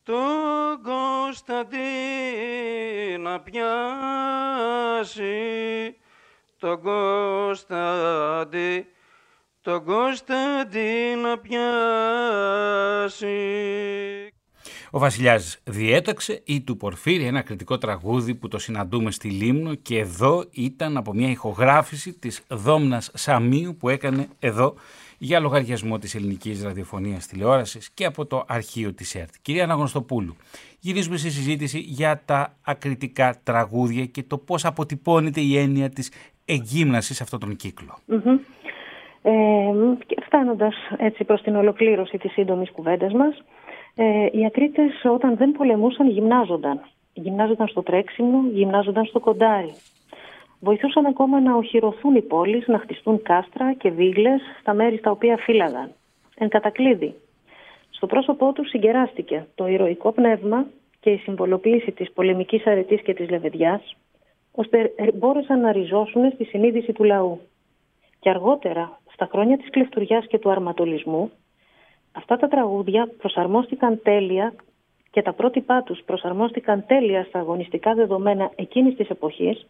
[0.03, 5.31] τον Κωνσταντίνα πιάσει
[6.57, 8.85] τον Κωνσταντίνα
[9.63, 11.67] τον Κωνσταντίνο πιάσει.
[14.91, 19.97] Ο βασιλιάς διέταξε ή του Πορφύρη ένα κριτικό τραγούδι που το συναντούμε στη Λίμνο και
[19.99, 24.75] εδώ ήταν από μια ηχογράφηση της Δόμνας Σαμίου που έκανε εδώ
[25.17, 29.33] για λογαριασμό της ελληνικής ραδιοφωνίας τηλεόρασης και από το αρχείο της ΕΡΤ.
[29.41, 30.35] Κυρία Αναγνωστοπούλου,
[30.79, 36.11] γυρίζουμε στη συζήτηση για τα ακριτικά τραγούδια και το πώς αποτυπώνεται η έννοια της
[36.45, 37.97] εγκύμνασης σε αυτόν τον κυκλο
[39.23, 39.71] ε,
[40.25, 43.43] φτάνοντας έτσι προς την ολοκλήρωση της σύντομης κουβέντας μας,
[43.95, 46.81] ε, οι ακρίτες όταν δεν πολεμούσαν γυμνάζονταν.
[47.13, 49.73] Γυμνάζονταν στο τρέξιμο, γυμνάζονταν στο κοντάρι.
[50.59, 55.37] Βοηθούσαν ακόμα να οχυρωθούν οι πόλεις, να χτιστούν κάστρα και βίγλες στα μέρη στα οποία
[55.37, 55.91] φύλαγαν.
[56.35, 57.15] Εν κατακλείδη.
[57.89, 60.65] Στο πρόσωπό τους συγκεράστηκε το ηρωικό πνεύμα
[60.99, 63.95] και η συμβολοποίηση της πολεμικής αρετής και της λεβεδιάς,
[64.51, 67.39] ώστε μπόρεσαν να ριζώσουν στη συνείδηση του λαού.
[68.19, 71.31] Και αργότερα στα χρόνια της κλεφτουριάς και του αρματολισμού,
[72.11, 74.53] αυτά τα τραγούδια προσαρμόστηκαν τέλεια
[75.11, 79.67] και τα πρότυπά τους προσαρμόστηκαν τέλεια στα αγωνιστικά δεδομένα εκείνης της εποχής,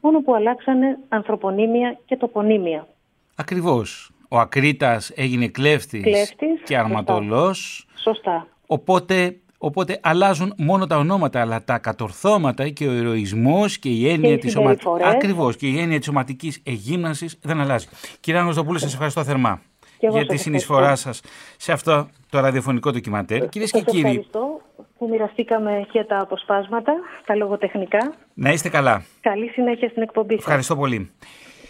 [0.00, 2.86] μόνο που αλλάξανε ανθρωπονίμια και τοπονίμια.
[3.34, 4.12] Ακριβώς.
[4.28, 7.88] Ο Ακρίτας έγινε κλέφτης, κλέφτης και αρματολός.
[7.94, 8.46] Σωστά.
[8.66, 14.30] Οπότε, οπότε αλλάζουν μόνο τα ονόματα, αλλά τα κατορθώματα και ο ηρωισμός και η έννοια,
[14.30, 17.86] και της, σωματικής Ακριβώς, και η έννοια της σωματικής εγύμνασης δεν αλλάζει.
[18.20, 19.60] Κύριε Άγνωστοπούλου, σας ευχαριστώ θερμά
[19.98, 21.20] για τη συνεισφορά σας
[21.56, 23.48] σε αυτό το ραδιοφωνικό ντοκιμαντέρ.
[23.48, 24.08] Κυρίες και κύριοι.
[24.08, 24.60] Ευχαριστώ
[24.98, 26.92] που μοιραστήκαμε και τα αποσπάσματα,
[27.26, 28.14] τα λογοτεχνικά.
[28.34, 29.04] Να είστε καλά.
[29.20, 30.42] Καλή συνέχεια στην εκπομπή σας.
[30.42, 31.10] Ευχαριστώ πολύ.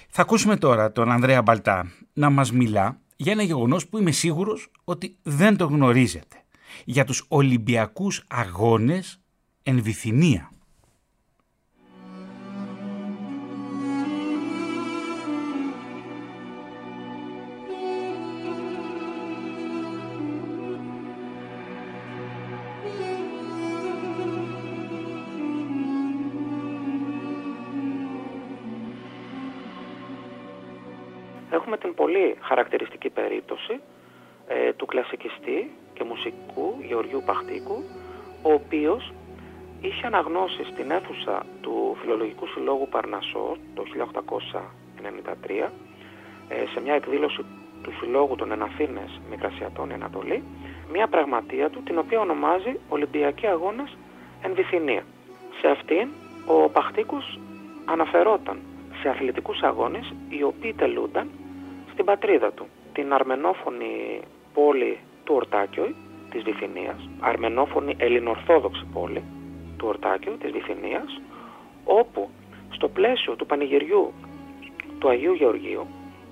[0.08, 4.70] Θα ακούσουμε τώρα τον Ανδρέα Μπαλτά να μας μιλά για ένα γεγονός που είμαι σίγουρος
[4.84, 6.36] ότι δεν το γνωρίζετε.
[6.84, 9.20] Για τους Ολυμπιακούς Αγώνες
[9.62, 10.50] εν Βυθινία.
[32.02, 33.80] πολύ χαρακτηριστική περίπτωση
[34.52, 37.84] ε, του κλασικιστή και μουσικού Γεωργίου Παχτίκου,
[38.42, 39.12] ο οποίος
[39.80, 43.82] είχε αναγνώσει στην αίθουσα του Φιλολογικού Συλλόγου Παρνασσό το
[45.48, 45.68] 1893
[46.48, 47.44] ε, σε μια εκδήλωση
[47.82, 50.42] του Συλλόγου των Εναθήνες Μικρασιατών Ανατολή
[50.92, 53.96] μια πραγματεία του την οποία ονομάζει Ολυμπιακή Αγώνας
[54.42, 55.04] εν Βυθινία.
[55.60, 56.08] Σε αυτήν
[56.46, 57.38] ο Παχτίκος
[57.84, 58.58] αναφερόταν
[59.00, 61.30] σε αθλητικούς αγώνες οι οποίοι τελούνταν
[61.92, 64.20] στην πατρίδα του, την αρμενόφωνη
[64.54, 65.94] πόλη του Ορτάκιου
[66.30, 69.22] της Βυθινίας, αρμενόφωνη ελληνορθόδοξη πόλη
[69.76, 71.20] του Ορτάκιου της Βυθινίας,
[71.84, 72.30] όπου
[72.70, 74.12] στο πλαίσιο του πανηγυριού
[74.98, 75.86] του Αγίου Γεωργίου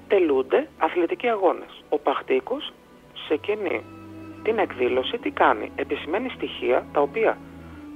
[0.08, 1.84] τελούνται αθλητικοί αγώνες.
[1.88, 2.72] Ο Παχτίκος
[3.26, 3.82] σε εκείνη
[4.42, 7.38] την εκδήλωση τι κάνει, επισημαίνει στοιχεία τα οποία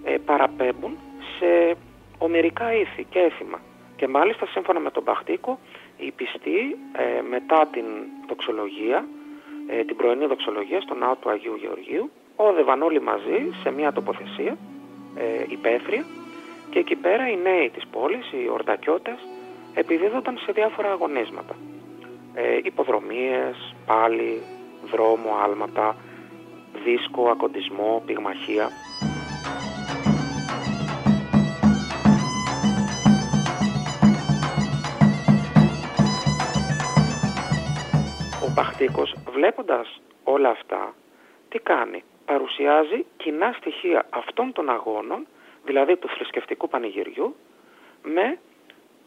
[0.05, 0.97] ε, παραπέμπουν
[1.39, 1.77] σε
[2.19, 3.61] ομερικά ήθη και έθιμα.
[3.97, 5.59] Και μάλιστα σύμφωνα με τον Παχτίκο
[5.97, 7.85] οι πιστοί ε, μετά την
[8.29, 9.07] δοξολογία,
[9.75, 14.57] ε, την πρωινή δοξολογία στον ναό του Αγίου Γεωργίου, όδευαν όλοι μαζί σε μια τοποθεσία
[15.17, 16.05] ε, υπαίθρια
[16.71, 19.19] και εκεί πέρα οι νέοι της πόλης, οι ορτακιώτες,
[19.75, 21.55] επιδίδονταν σε διάφορα αγωνίσματα.
[22.35, 24.43] Ε, υποδρομίες, πάλι,
[24.91, 25.97] δρόμο, άλματα,
[26.85, 28.71] δίσκο, ακοντισμό, πυγμαχία.
[38.83, 40.95] Παχτίκος βλέποντας όλα αυτά
[41.49, 45.27] τι κάνει; Παρουσιάζει κοινά στοιχεία αυτών των αγώνων,
[45.65, 47.37] δηλαδή του θρησκευτικού πανηγυριού,
[48.03, 48.39] με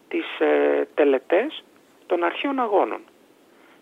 [0.08, 1.64] τις ε, τελετές
[2.06, 3.02] των αρχαίων αγώνων.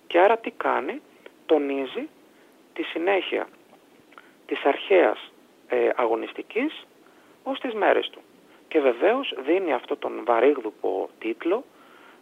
[0.08, 1.02] Και άρα τι κάνει,
[1.46, 2.10] τονίζει
[2.74, 3.48] τη συνέχεια
[4.46, 5.32] της αρχαίας
[5.68, 6.86] ε, αγωνιστικής
[7.44, 8.22] ως τις μέρες του.
[8.68, 11.64] Και βεβαίως δίνει αυτό τον βαρύγδουπο τίτλο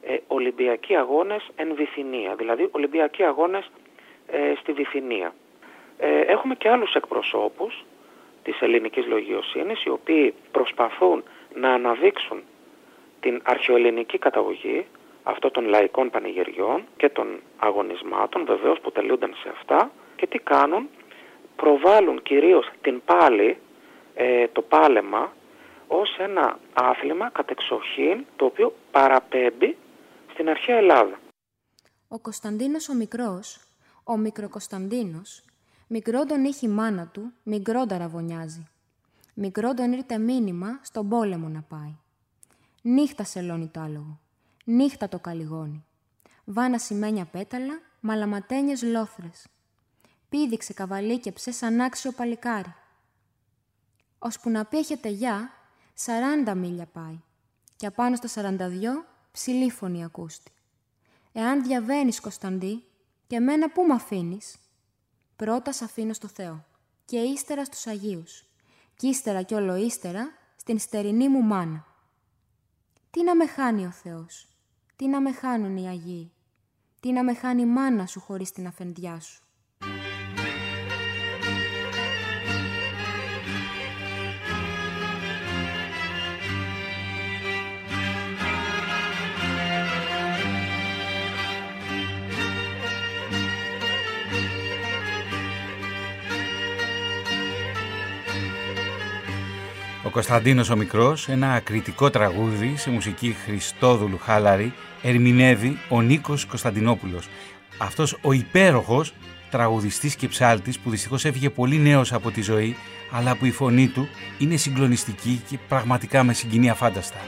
[0.01, 3.71] ε, Ολυμπιακοί αγώνες εν Βυθινία, δηλαδή Ολυμπιακοί αγώνες
[4.27, 5.33] ε, στη Βυθινία.
[5.97, 7.85] Ε, έχουμε και άλλους εκπροσώπους
[8.43, 11.23] της ελληνικής λογιοσύνης οι οποίοι προσπαθούν
[11.55, 12.41] να αναδείξουν
[13.19, 14.85] την αρχαιοελληνική καταγωγή
[15.23, 20.89] αυτών των λαϊκών πανηγυριών και των αγωνισμάτων βεβαίως που τελούνταν σε αυτά και τι κάνουν,
[21.55, 23.57] προβάλλουν κυρίως την πάλη,
[24.15, 25.33] ε, το πάλεμα
[25.87, 29.77] ως ένα άθλημα κατεξοχήν το οποίο παραπέμπει
[30.33, 31.19] στην αρχαία Ελλάδα.
[32.07, 33.59] Ο Κωνσταντίνος ο Μικρός,
[34.03, 35.43] ο Μικροκωνσταντίνος,
[35.87, 38.67] μικρό τον είχε η μάνα του, μικρό ταραβωνιάζει.
[39.33, 41.95] Μικρό τον ήρθε μήνυμα στον πόλεμο να πάει.
[42.81, 44.19] Νύχτα σελώνει το άλογο,
[44.65, 45.85] νύχτα το καλυγόνι.
[46.45, 49.47] Βάνα σημαίνια πέταλα, μαλαματένιες λόθρες.
[50.29, 52.75] Πήδηξε καβαλή και ψε σαν άξιο παλικάρι.
[54.19, 55.51] Ώσπου να πει έχετε γεια,
[55.93, 57.19] σαράντα μίλια πάει.
[57.75, 60.51] Και απάνω στα σαρανταδυο ψηλή φωνή ακούστη.
[61.31, 62.83] Εάν διαβαίνεις, Κωνσταντή,
[63.27, 64.55] και μένα πού μ' αφήνεις;
[65.35, 66.65] Πρώτα σ' αφήνω στο Θεό
[67.05, 68.45] και ύστερα στους Αγίους
[68.95, 71.85] και ύστερα κι όλο ύστερα στην στερινή μου μάνα.
[73.11, 74.47] Τι να με χάνει ο Θεός,
[74.95, 76.31] τι να με χάνουν οι Αγίοι,
[76.99, 79.43] τι να με χάνει η μάνα σου χωρίς την αφεντιά σου.
[100.11, 107.27] Κωνσταντίνος ο Μικρός, ένα ακριτικό τραγούδι σε μουσική Χριστόδουλου Χάλαρη, ερμηνεύει ο Νίκος Κωνσταντινόπουλος.
[107.77, 109.13] Αυτός ο υπέροχος
[109.49, 112.75] τραγουδιστής και ψάλτης που δυστυχώς έφυγε πολύ νέος από τη ζωή,
[113.11, 114.07] αλλά που η φωνή του
[114.37, 117.19] είναι συγκλονιστική και πραγματικά με συγκινεί αφάνταστα.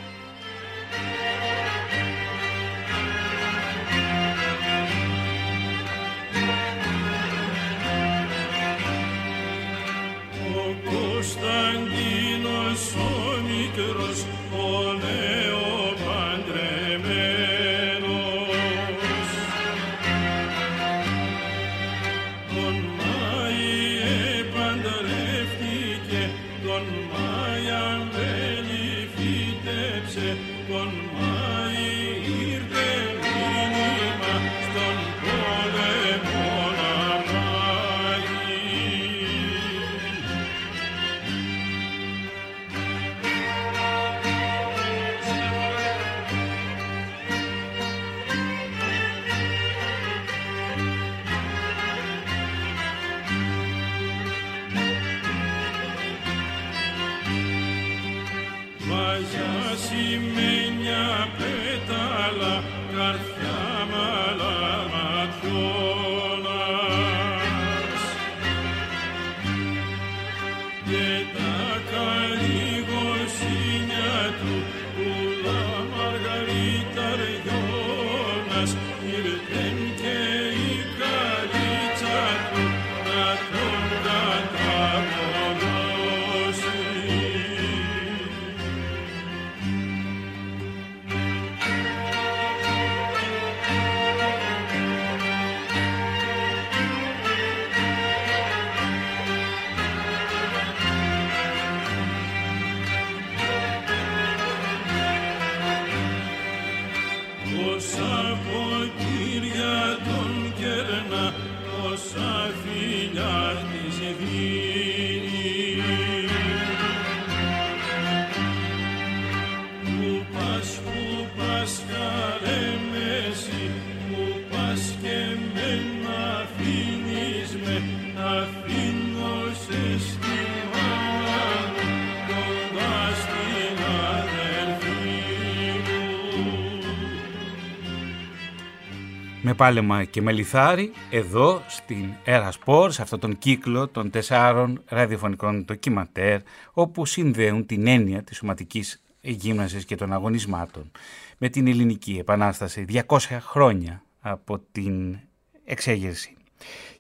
[139.54, 144.82] Με πάλεμα και με λιθάρι εδώ στην Era Sport, σε αυτόν τον κύκλο των τεσσάρων
[144.86, 146.40] ραδιοφωνικών ντοκιματέρ
[146.72, 150.92] όπου συνδέουν την έννοια της σωματικής γύμνασης και των αγωνισμάτων
[151.38, 155.18] με την ελληνική επανάσταση 200 χρόνια από την
[155.66, 156.36] εξέγερση.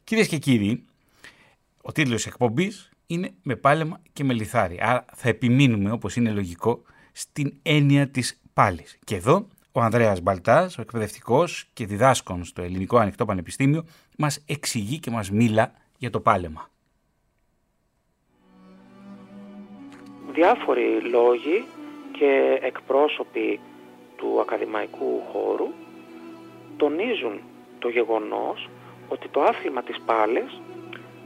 [0.04, 0.86] Κυρίες και κύριοι,
[1.82, 6.82] ο τίτλος εκπομπής είναι «Με πάλεμα και με λιθάρι», άρα θα επιμείνουμε όπως είναι λογικό
[7.12, 8.97] στην έννοια της πάλης.
[9.04, 13.86] Και εδώ ο Ανδρέας Μπαλτάς, ο εκπαιδευτικός και διδάσκων στο Ελληνικό Ανοιχτό Πανεπιστήμιο,
[14.18, 16.70] μας εξηγεί και μας μίλα για το πάλεμα.
[20.34, 21.66] Διάφοροι λόγοι
[22.12, 23.60] και εκπρόσωποι
[24.16, 25.68] του ακαδημαϊκού χώρου
[26.78, 27.40] τονίζουν
[27.80, 28.70] το γεγονός
[29.08, 30.62] ότι το άθλημα της πάλης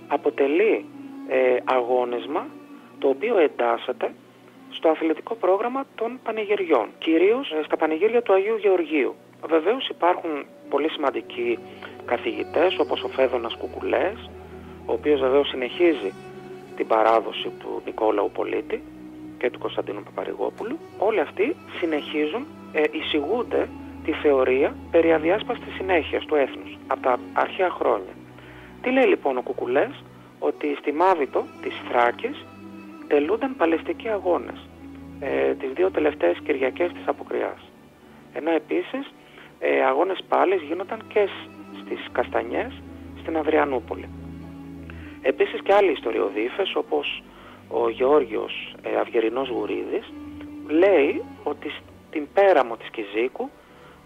[0.07, 0.85] αποτελεί
[1.27, 2.47] ε, αγώνισμα
[2.99, 4.13] το οποίο εντάσσεται
[4.77, 9.15] στο αθλητικό πρόγραμμα των πανηγυριών, κυρίως ε, στα πανηγύρια του Αγίου Γεωργίου.
[9.47, 11.59] Βεβαίως υπάρχουν πολύ σημαντικοί
[12.05, 14.29] καθηγητές όπως ο Φέδωνας Κουκουλές,
[14.85, 16.13] ο οποίος βεβαίως συνεχίζει
[16.75, 18.81] την παράδοση του Νικόλαου Πολίτη
[19.37, 20.77] και του Κωνσταντίνου Παπαρηγόπουλου.
[20.97, 23.69] Όλοι αυτοί συνεχίζουν, ε, εισηγούνται
[24.05, 28.13] τη θεωρία περί αδιάσπαστης συνέχειας του έθνους από τα αρχαία χρόνια.
[28.81, 30.03] Τι λέει λοιπόν ο Κουκουλές,
[30.39, 32.45] ότι στη Μάβητο της Θράκης
[33.07, 34.67] τελούνταν παλαιστικοί αγώνες
[35.19, 37.71] ε, τις δύο τελευταίες Κυριακές της Αποκριάς.
[38.33, 39.13] Ενώ επίσης
[39.59, 41.27] ε, αγώνες πάλης γίνονταν και
[41.81, 42.81] στις Καστανιές
[43.21, 44.09] στην Αδριανούπολη.
[45.21, 47.23] Επίσης και άλλοι ιστοριοδίφες όπως
[47.67, 50.13] ο Γεώργιος ε, Αυγερινός Γουρίδης
[50.67, 51.71] λέει ότι
[52.07, 53.49] στην πέραμο της Κιζίκου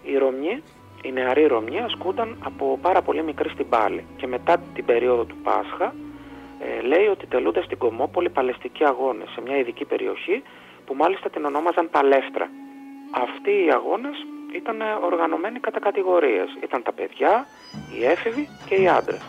[0.02, 0.62] οι Ρωμιοί,
[1.02, 5.36] οι νεαροί Ρωμιοί ασκούνταν από πάρα πολύ μικρή στην πάλη και μετά την περίοδο του
[5.42, 5.94] Πάσχα
[6.64, 10.42] ε, λέει ότι τελούνται στην Κομόπολη παλαιστικοί αγώνες σε μια ειδική περιοχή
[10.86, 12.50] που μάλιστα την ονόμαζαν Παλεύτρα.
[13.10, 16.48] Αυτοί οι αγώνες ήταν οργανωμένοι κατά κατηγορίες.
[16.62, 17.46] Ήταν τα παιδιά,
[17.94, 19.22] οι έφηβοι και οι άντρες.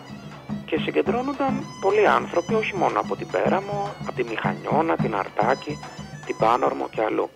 [0.66, 5.78] Και συγκεντρώνονταν πολλοί άνθρωποι, όχι μόνο από την Πέραμο, από τη Μηχανιώνα, την Αρτάκη,
[6.26, 7.30] την Πάνορμο και αλλού.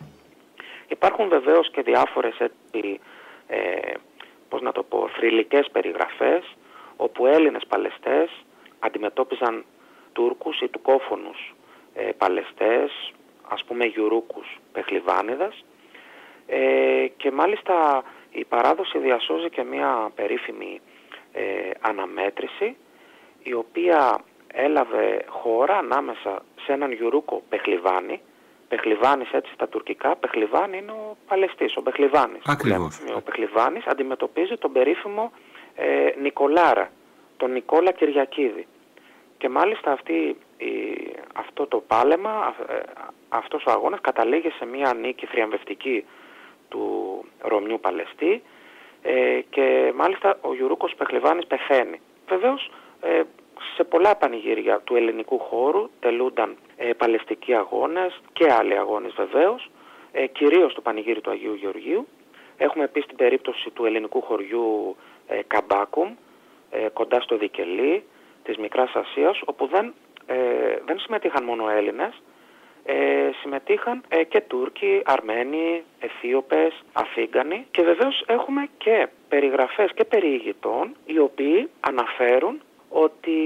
[0.88, 3.00] Υπάρχουν βεβαίως και διάφορες έτσι,
[3.48, 3.58] ε,
[4.50, 6.56] πώς να το πω, θρηλυκές περιγραφές,
[6.96, 8.30] όπου Έλληνες παλαιστές
[8.80, 9.66] αντιμετώπιζαν
[10.18, 11.56] Τούρκους ή τουκόφωνους
[11.94, 13.14] ε, παλαιστές,
[13.48, 15.66] ας πούμε γιουρούκους πεχλιβάνιδας
[16.48, 20.82] ε, και μάλιστα η παράδοση διασώζει και μια περίφημη
[21.32, 21.44] ε,
[21.82, 22.76] αναμέτρηση
[23.44, 24.18] η οποία
[24.54, 28.22] έλαβε χώρα ανάμεσα σε έναν Γιουρούκο Πεχλιβάνη.
[28.68, 32.42] Πεχλιβάνης έτσι στα τουρκικά, Πεχλιβάνη είναι ο Παλαιστής, ο Πεχλιβάνης.
[32.46, 33.00] Ακριβώς.
[33.16, 35.32] Ο Πεχλιβάνης αντιμετωπίζει τον περίφημο
[35.76, 35.86] ε,
[36.22, 36.92] Νικολάρα,
[37.38, 38.68] τον Νικόλα Κυριακίδη.
[39.38, 40.72] Και μάλιστα αυτή, η,
[41.34, 42.80] αυτό το πάλεμα, ε,
[43.30, 46.06] αυτός ο αγώνας καταλήγει σε μια νίκη θριαμβευτική
[46.70, 48.42] του Ρωμιού Παλαιστή
[49.02, 52.00] ε, και μάλιστα ο Γιουρούκος Πεχλιβάνης πεθαίνει.
[52.28, 52.72] Βεβαίως
[53.02, 53.22] ε,
[53.76, 59.70] σε πολλά πανηγύρια του ελληνικού χώρου τελούνταν ε, παλαιστικοί αγώνες και άλλοι αγώνες βεβαίως,
[60.12, 62.08] ε, κυρίως το πανηγύρι του Αγίου Γεωργίου.
[62.58, 64.96] Έχουμε επίσης την περίπτωση του ελληνικού χωριού
[65.28, 66.16] ε, Καμπάκουμ,
[66.70, 68.04] ε, κοντά στο Δικελή
[68.48, 69.94] της Μικράς Ασίας, όπου δεν,
[70.26, 70.36] ε,
[70.86, 72.22] δεν συμμετείχαν μόνο Έλληνες,
[72.84, 80.96] ε, συμμετείχαν ε, και Τούρκοι, Αρμένοι, Αιθίωπες, Αφίγκανοι και βεβαίως έχουμε και περιγραφές και περιηγητών
[81.06, 83.40] οι οποίοι αναφέρουν ότι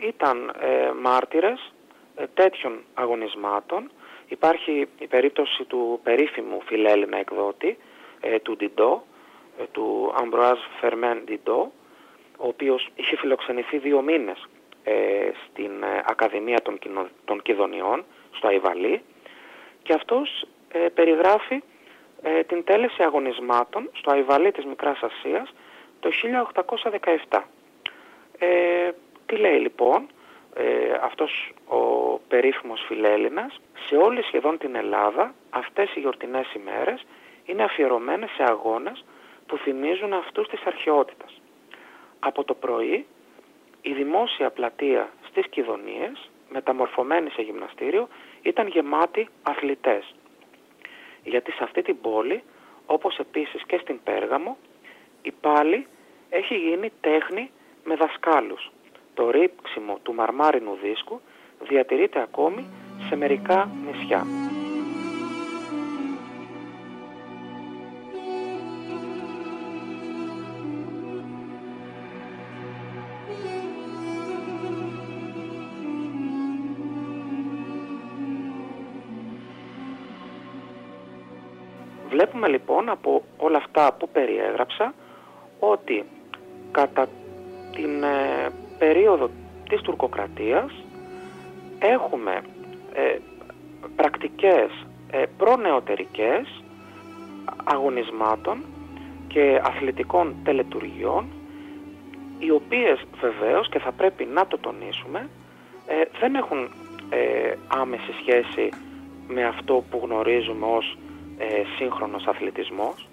[0.00, 1.72] ήταν ε, μάρτυρες
[2.14, 3.90] ε, τέτοιων αγωνισμάτων.
[4.28, 7.78] Υπάρχει η περίπτωση του περίφημου φιλέλληνα εκδότη,
[8.20, 9.02] ε, του Διντό,
[9.72, 11.72] του Αμπροάζ Φερμέν Διντό,
[12.40, 14.48] ο οποίος είχε φιλοξενηθεί δύο μήνες
[15.46, 15.70] στην
[16.04, 16.78] Ακαδημία των,
[17.24, 19.02] των Κιδωνιών, στο Αϊβαλή,
[19.82, 20.46] και αυτός
[20.94, 21.62] περιγράφει
[22.46, 25.52] την τέλεση αγωνισμάτων στο Αϊβαλή της Μικράς Ασίας
[26.00, 26.10] το
[27.28, 27.42] 1817.
[28.38, 28.90] Ε,
[29.26, 30.06] τι λέει λοιπόν
[30.54, 30.64] ε,
[31.02, 31.78] αυτός ο
[32.28, 37.06] περίφημος φιλέλληνας, σε όλη σχεδόν την Ελλάδα αυτές οι γιορτινές ημέρες
[37.44, 39.04] είναι αφιερωμένες σε αγώνες
[39.46, 41.39] που θυμίζουν αυτούς της αρχαιότητας.
[42.20, 43.06] Από το πρωί
[43.82, 48.08] η δημόσια πλατεία στις Κιδωνίες, μεταμορφωμένη σε γυμναστήριο,
[48.42, 50.14] ήταν γεμάτη αθλητές.
[51.24, 52.42] Γιατί σε αυτή την πόλη,
[52.86, 54.56] όπως επίσης και στην Πέργαμο,
[55.22, 55.86] η πάλι
[56.30, 57.50] έχει γίνει τέχνη
[57.84, 58.70] με δασκάλους.
[59.14, 61.20] Το ρίψιμο του μαρμάρινου δίσκου
[61.60, 62.66] διατηρείται ακόμη
[63.08, 64.49] σε μερικά νησιά.
[82.20, 84.94] Βλέπουμε λοιπόν από όλα αυτά που περιέγραψα
[85.58, 86.04] ότι
[86.70, 87.08] κατά
[87.72, 89.30] την ε, περίοδο
[89.68, 90.72] της τουρκοκρατίας
[91.78, 92.40] έχουμε
[92.92, 93.16] ε,
[93.96, 96.62] πρακτικές ε, προνεωτερικές
[97.64, 98.64] αγωνισμάτων
[99.28, 101.26] και αθλητικών τελετουργιών
[102.38, 105.28] οι οποίες βεβαίως και θα πρέπει να το τονίσουμε
[105.86, 106.68] ε, δεν έχουν
[107.68, 108.68] άμεση σχέση
[109.28, 110.96] με αυτό που γνωρίζουμε ως
[111.78, 113.08] σύγχρονος αθλητισμός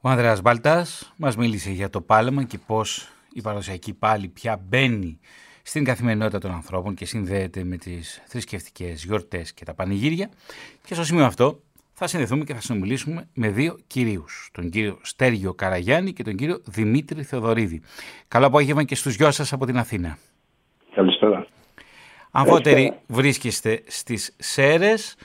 [0.00, 5.18] ο Ανδρέας Μπαλτάς μας μίλησε για το πάλεμα και πώς η παραδοσιακή πάλι πια μπαίνει
[5.62, 10.30] στην καθημερινότητα των ανθρώπων και συνδέεται με τις θρησκευτικές γιορτές και τα πανηγύρια.
[10.84, 11.60] Και στο σημείο αυτό
[11.92, 16.60] θα συνδεθούμε και θα συνομιλήσουμε με δύο κυρίους, τον κύριο Στέργιο Καραγιάννη και τον κύριο
[16.64, 17.82] Δημήτρη Θεοδωρίδη.
[18.28, 20.18] Καλό απόγευμα και στους δυο σας από την Αθήνα.
[20.94, 21.46] Καλησπέρα.
[22.30, 25.16] Αμφότεροι βρίσκεστε στις Σέρες.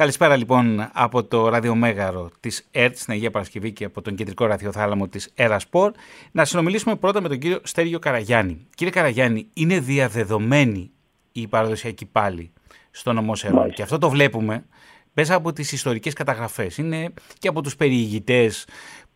[0.00, 5.08] Καλησπέρα λοιπόν από το ραδιομέγαρο της ΕΡΤ στην Αγία Παρασκευή και από τον κεντρικό ραδιοθάλαμο
[5.08, 5.92] της ΕΡΑΣΠΟΡ
[6.30, 8.66] να συνομιλήσουμε πρώτα με τον κύριο Στέργιο Καραγιάννη.
[8.74, 10.90] Κύριε Καραγιάννη, είναι διαδεδομένη
[11.32, 12.52] η παραδοσιακή πάλι
[12.90, 14.64] στο νομό Σερών και αυτό το βλέπουμε
[15.12, 16.78] μέσα από τις ιστορικές καταγραφές.
[16.78, 18.66] Είναι και από τους περιηγητές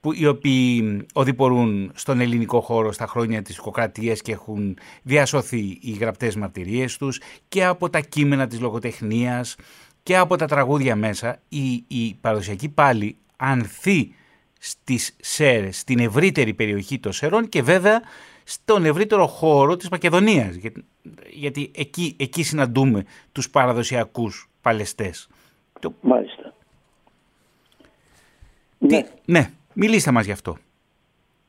[0.01, 5.91] που, οι οποίοι οδηπορούν στον ελληνικό χώρο στα χρόνια της οικοκρατίας και έχουν διασωθεί οι
[6.01, 9.57] γραπτές μαρτυρίες τους και από τα κείμενα της λογοτεχνίας
[10.05, 14.15] και από τα τραγούδια μέσα η, η παραδοσιακή πάλι ανθεί
[14.59, 18.03] στις Σέρες, στην ευρύτερη περιοχή των Σερών και βέβαια
[18.45, 20.85] στον ευρύτερο χώρο της Μακεδονίας γιατί,
[21.31, 25.29] γιατί εκεί, εκεί συναντούμε τους παραδοσιακούς παλαιστές.
[26.01, 26.55] Μάλιστα.
[28.79, 29.03] Τι, ναι.
[29.25, 30.57] ναι, μιλήστε μας γι' αυτό.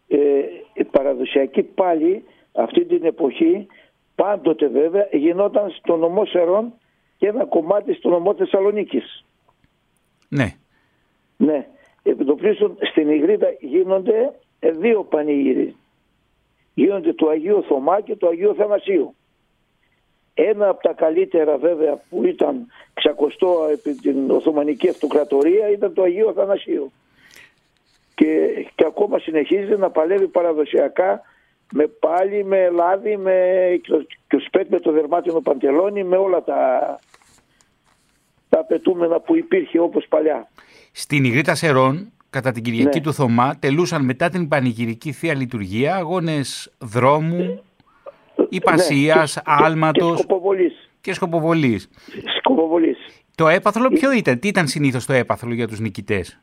[0.08, 0.18] Ε,
[0.74, 3.68] η παραδοσιακή πάλι αυτή την εποχή
[4.16, 6.74] πάντοτε βέβαια γινόταν στο νομό Σερών
[7.26, 9.26] και ένα κομμάτι στο νομό Θεσσαλονίκης.
[10.30, 10.56] Ναι.
[11.38, 11.68] Ναι.
[12.04, 15.76] Επιτοπλίστων στην Ιγρήτα γίνονται δύο πανηγύρι.
[16.74, 19.16] Γίνονται του Αγίου Θωμά και του Αγίου Θανασίου.
[20.34, 26.34] Ένα από τα καλύτερα βέβαια που ήταν ξακοστό επί την Οθωμανική Αυτοκρατορία ήταν το Αγίου
[26.34, 26.92] Θανασίου.
[28.16, 31.22] Και, και ακόμα συνεχίζει να παλεύει παραδοσιακά
[31.74, 33.80] με πάλι, με λάδι, με
[34.28, 37.00] και σπέτ με το δερμάτινο παντελόνι, με όλα τα,
[38.50, 40.48] τα απαιτούμενα που υπήρχε όπως παλιά.
[40.92, 43.04] Στην Ιγρήτα Σερών κατά την Κυριακή Ναι.
[43.04, 47.64] του Θωμά τελούσαν μετά την πανηγυρική Θεία Λειτουργία αγώνες δρόμου,
[48.50, 50.90] υπασίας, Ναι, και- άλματος Και σκοποβολής.
[51.02, 51.90] και σκοποβολής.
[52.38, 52.98] Σκοποβολής.
[53.36, 56.40] Το έπαθλο ποιο ήταν, τι ήταν συνήθως το έπαθλο για τους νικητές;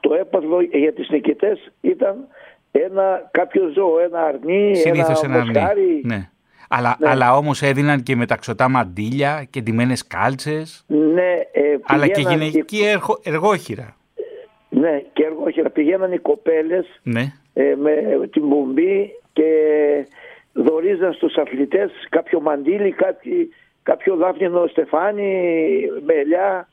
[0.00, 2.16] Το έπαθλο για τις νικητές ήταν
[2.70, 5.52] ένα κάποιο ζώο, ένα αρνί, Συνήθως ένα ένα αρνί.
[5.58, 6.00] μοσχάρι.
[6.04, 6.30] Ναι.
[6.74, 7.08] Αλλά, Ναι.
[7.08, 12.84] αλλά όμως έδιναν και μεταξωτά μαντίλια και ντυμένες κάλτσες, Ναι, ε, αλλά και πηγαίναν γυναική
[12.84, 13.96] εργο- εργόχειρα.
[14.70, 15.70] οι- Ναι, και εργόχειρα.
[15.70, 17.32] Πηγαίναν οι κοπέλες Ναι.
[17.52, 17.92] ε, με
[18.32, 19.44] την μπομπή και
[20.52, 23.32] δωρίζαν στους αθλητές κάποιο μαντίλι, κάποιο,
[23.82, 25.40] κάποιο δάφνινο στεφάνι,
[26.06, 26.68] με ελιά,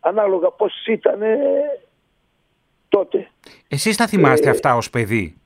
[0.00, 1.36] ανάλογα πώς ήταν ε,
[2.88, 3.26] τότε.
[3.68, 5.36] Εσείς τα θυμάστε Ε, αυτά ως παιδί;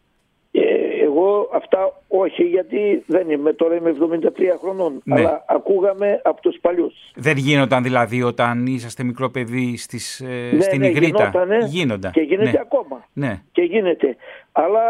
[1.20, 5.14] Ε, εγώ αυτά όχι γιατί δεν είμαι, τώρα είμαι 73 χρονών, Ναι.
[5.14, 6.94] αλλά ακούγαμε από τους παλιούς.
[7.14, 11.06] Δεν γίνονταν δηλαδή όταν είσαστε μικρό παιδί στις, ε, Ναι, στην ναι, Ιγρήτα.
[11.06, 12.12] γινότανε Γίνονταν.
[12.12, 12.58] Και γίνεται ναι.
[12.60, 13.04] ακόμα.
[13.12, 13.42] Ναι.
[13.52, 14.16] Και γίνεται.
[14.52, 14.80] Αλλά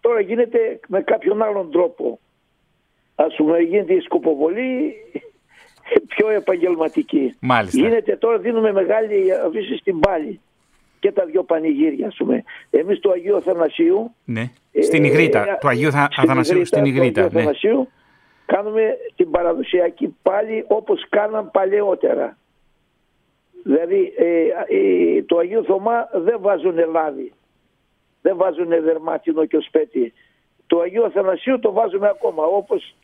[0.00, 2.18] τώρα γίνεται με κάποιον άλλον τρόπο.
[3.14, 4.94] Ας πούμε γίνεται η σκοποβολή
[6.16, 7.34] πιο επαγγελματική.
[7.40, 7.80] Μάλιστα.
[7.80, 10.40] Γίνεται τώρα δίνουμε μεγάλη αφήση στην πάλη
[10.98, 12.42] και τα δυο πανηγύρια ας πούμε.
[12.70, 14.50] Εμείς του Αγίου Αθανασίου ναι.
[14.82, 17.20] Στην Ιγρήτα, ε, του Αγίου Θα- στην Αθανασίου στην του Ιγρήτα.
[17.20, 17.40] Αγίου Ναι.
[17.40, 17.88] Αθανασίου
[18.46, 22.36] κάνουμε την παραδοσιακή πάλι όπως κάναν παλαιότερα.
[23.64, 27.32] Δηλαδή ε, ε, το Αγίου Θωμά δεν βάζουν λάδι,
[28.22, 30.12] δεν βάζουν δερμάτινο και σπέτη.
[30.66, 32.94] Το Αγίου Αθανασίου το βάζουμε ακόμα όπως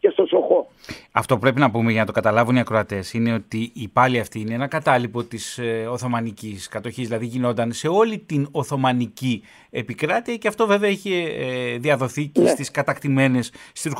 [0.00, 0.70] και στο Σοχό.
[1.12, 4.18] Αυτό που πρέπει να πούμε για να το καταλάβουν οι ακροατές είναι ότι η πάλη
[4.18, 7.06] αυτή είναι ένα κατάλοιπο της ε, Οθωμανικής κατοχής.
[7.06, 12.48] Δηλαδή γινόταν σε όλη την Οθωμανική επικράτεια και αυτό βέβαια είχε ε, διαδοθεί και Ναι.
[12.48, 13.92] στις κατακτημένες, στις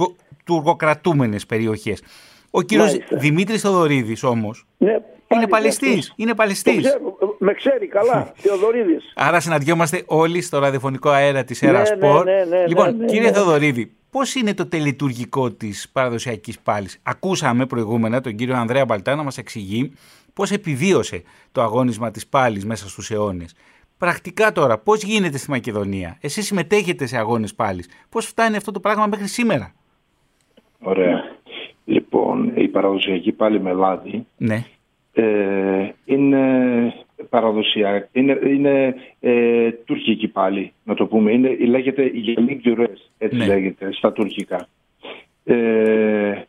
[0.45, 2.03] τουρκοκρατούμενες περιοχές.
[2.51, 3.17] Ο κύριος Μάλιστα.
[3.17, 5.89] Δημήτρης Θοδωρίδη όμως Ναι, είναι πάλι παλαιστής.
[5.91, 6.13] αυτός.
[6.17, 6.79] Είναι Το παλαιστής.
[6.87, 9.13] ξέρω, με ξέρει καλά, Θεοδωρίδης.
[9.15, 12.25] Άρα συναντιόμαστε όλοι στο ραδιοφωνικό αέρα της Ναι, Έρα ναι, Σπορ.
[12.25, 13.33] ναι, ναι, λοιπόν, ναι, ναι, κύριε ναι.
[13.37, 19.23] Θεοδωρίδη, πώς είναι το τελετουργικό της παραδοσιακής πάλης; Ακούσαμε προηγούμενα τον κύριο Ανδρέα Μπαλτά να
[19.23, 19.93] μας εξηγεί
[20.33, 23.55] πώς επιβίωσε το αγώνισμα της πάλης μέσα στους αιώνες.
[23.99, 27.89] Πρακτικά τώρα, πώς γίνεται στη Μακεδονία; Εσείς συμμετέχετε σε αγώνες πάλης.
[28.09, 29.73] Πώς φτάνει αυτό το πράγμα μέχρι σήμερα;
[30.81, 31.37] Ωραία.
[31.85, 34.65] Λοιπόν, η παραδοσιακή πάλι με λάδι Ναι.
[35.13, 36.39] ε, είναι
[37.29, 41.33] παραδοσιακή, είναι, είναι ε, τουρκική πάλι, να το πούμε.
[41.33, 43.47] Είναι, λέγεται γελί γκιουρές, έτσι Ναι.
[43.47, 44.69] λέγεται στα τουρκικά.
[45.45, 46.43] Ε,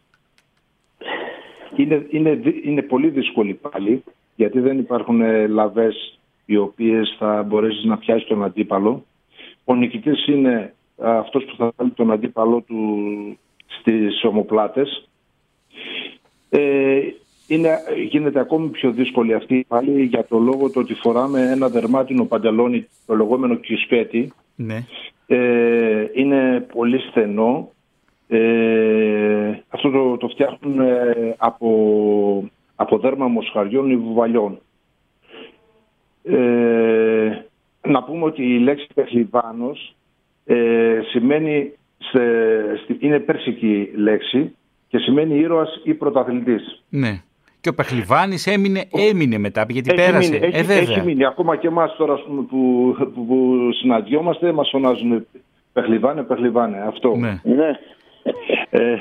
[1.76, 4.04] είναι, είναι, δυ- είναι πολύ δύσκολη πάλι,
[4.36, 9.06] γιατί δεν υπάρχουν ε, λαβές οι οποίες θα μπορέσεις να πιάσεις τον αντίπαλο.
[9.64, 12.98] Ο νικητής είναι α, αυτός που θα βάλει τον αντίπαλό του
[13.68, 15.10] στις ομοπλάτες.
[16.50, 17.00] Ε,
[17.50, 17.78] είναι,
[18.10, 22.88] γίνεται ακόμη πιο δύσκολη αυτή πάλι για το λόγο το ότι φοράμε ένα δερμάτινο παντελόνι,
[23.06, 24.32] το λεγόμενο κισπέτι.
[24.56, 24.84] Ναι.
[25.28, 27.72] Ε, είναι πολύ στενό.
[28.28, 34.60] Ε, αυτό το, το φτιάχνουν ε, από, από δέρμα μοσχαριών ή βουβαλιών.
[36.24, 37.44] Ε,
[37.88, 39.96] να πούμε ότι η λέξη πεχλιβάνος
[40.46, 42.20] ε, σημαίνει σε,
[42.84, 44.56] στη- είναι περσική λέξη
[44.88, 46.84] και σημαίνει ήρωας ή πρωταθλητής.
[46.90, 47.22] Ναι.
[47.62, 50.32] Και ο Πεχλιβάνης έμεινε, έμεινε μετά, γιατί πέρασε.
[50.32, 50.78] Μείνει, έχει, ε, βέβαια.
[50.82, 51.26] έχει μείνει.
[51.26, 55.26] Ακόμα και εμάς τώρα ας πούμε, που, που, που συναντιόμαστε μας φωνάζουν
[55.74, 56.84] πεχλιβάνε, πεχλιβάνε.
[56.88, 57.16] Αυτό.
[57.16, 57.42] Ναι.
[57.44, 57.80] Ναι.
[58.70, 58.96] Ε,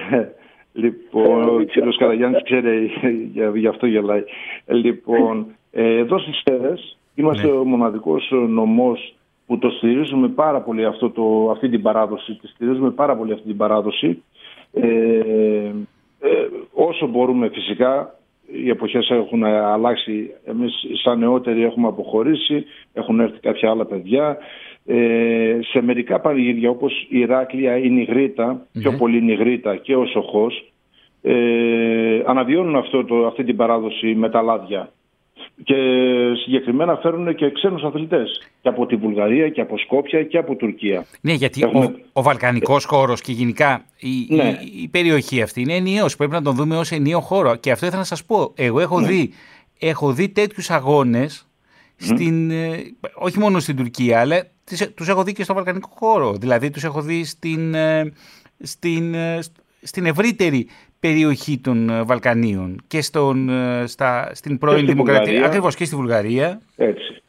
[0.72, 2.90] λοιπόν, ο κύριος Καραγιάννης ξέρει,
[3.32, 4.22] για- γι' αυτό γελάει.
[4.66, 7.52] Λοιπόν, ε, εδώ στις Σέρες είμαστε Ναι.
[7.52, 9.14] ο μοναδικός νομός
[9.46, 12.34] που το στηρίζουμε πάρα πολύ αυτό το, αυτή την παράδοση.
[12.34, 14.22] Τη στηρίζουμε πάρα πολύ αυτή την παράδοση.
[14.72, 14.86] Ε,
[16.20, 18.17] ε, όσο μπορούμε φυσικά,
[18.52, 20.30] οι εποχές έχουν αλλάξει.
[20.44, 20.72] Εμείς
[21.02, 24.38] σαν νεότεροι έχουμε αποχωρήσει, έχουν έρθει κάποια άλλα παιδιά.
[24.86, 30.06] Ε, σε μερικά πανηγύρια όπως η Ηράκλεια, η Νιγρήτα, πιο πολύ η Νιγρήτα και ο
[30.06, 30.72] Σοχός,
[31.22, 34.92] ε, αναβιώνουν αυτό το, αυτή την παράδοση με τα λάδια.
[35.64, 35.74] Και
[36.44, 38.42] συγκεκριμένα φέρνουν και ξένους αθλητές.
[38.62, 41.06] Και από τη Βουλγαρία και από Σκόπια και από Τουρκία.
[41.20, 44.58] Ναι, γιατί Έχουμε- ο, ο βαλκανικός χώρος και γενικά η, Ναι.
[44.64, 46.16] η, η περιοχή αυτή είναι ενιαίος.
[46.16, 47.56] Πρέπει να τον δούμε ως ενιαίο χώρο.
[47.56, 48.52] Και αυτό ήθελα να σας πω.
[48.56, 49.30] Εγώ έχω, δει,
[49.78, 51.46] έχω δει τέτοιους αγώνες
[51.96, 52.76] στην, ε,
[53.14, 56.32] όχι μόνο στην Τουρκία, αλλά τις- τους έχω δει και στο βαλκανικό χώρο.
[56.32, 58.12] Δηλαδή τους έχω δει στην, ε,
[58.58, 60.68] στην, ε, σ- στην ευρύτερη
[61.00, 65.22] περιοχή των ε, Βαλκανίων και στον, ε, στα, στην πρώην στη Δημοκρατία.
[65.24, 65.46] Βουλγαρία.
[65.48, 66.60] Ακριβώς και στη Βουλγαρία.
[66.76, 67.22] Έτσι.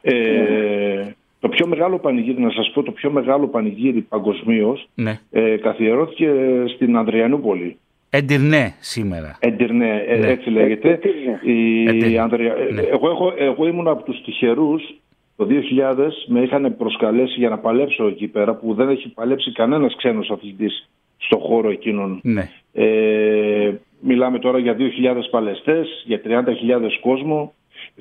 [0.00, 1.04] Ε,
[1.40, 5.20] Το πιο μεγάλο πανηγύρι, να σας πω, το πιο μεγάλο πανηγύρι παγκοσμίως Ναι.
[5.30, 6.30] ε, καθιερώθηκε
[6.74, 7.78] στην Ανδριανούπολη.
[8.10, 9.36] Εντυρνέ σήμερα.
[9.40, 10.26] Εντυρνέ, ε, Ναι.
[10.26, 10.98] έτσι λέγεται.
[11.42, 12.54] Η Εντυρνέ, Ανδρια...
[12.72, 12.80] ναι.
[12.80, 14.82] εγώ, έχω, εγώ ήμουν από τους τυχερούς
[15.36, 19.96] το 2000 με είχαν προσκαλέσει για να παλέψω εκεί πέρα που δεν έχει παλέψει κανένας
[19.96, 20.88] ξένος αθλητής
[21.18, 22.20] στο χώρο εκείνον.
[22.22, 22.50] Ναι.
[22.72, 24.84] Ε, μιλάμε τώρα για 2.000
[25.30, 27.52] παλαιστές, για 30.000 κόσμο.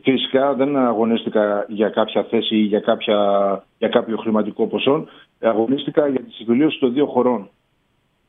[0.04, 3.18] Φυσικά δεν αγωνίστηκα για κάποια θέση ή για, κάποια,
[3.78, 5.06] για κάποιο χρηματικό ποσό.
[5.40, 7.50] Αγωνίστηκα για τη συμφιλίωση των δύο χωρών.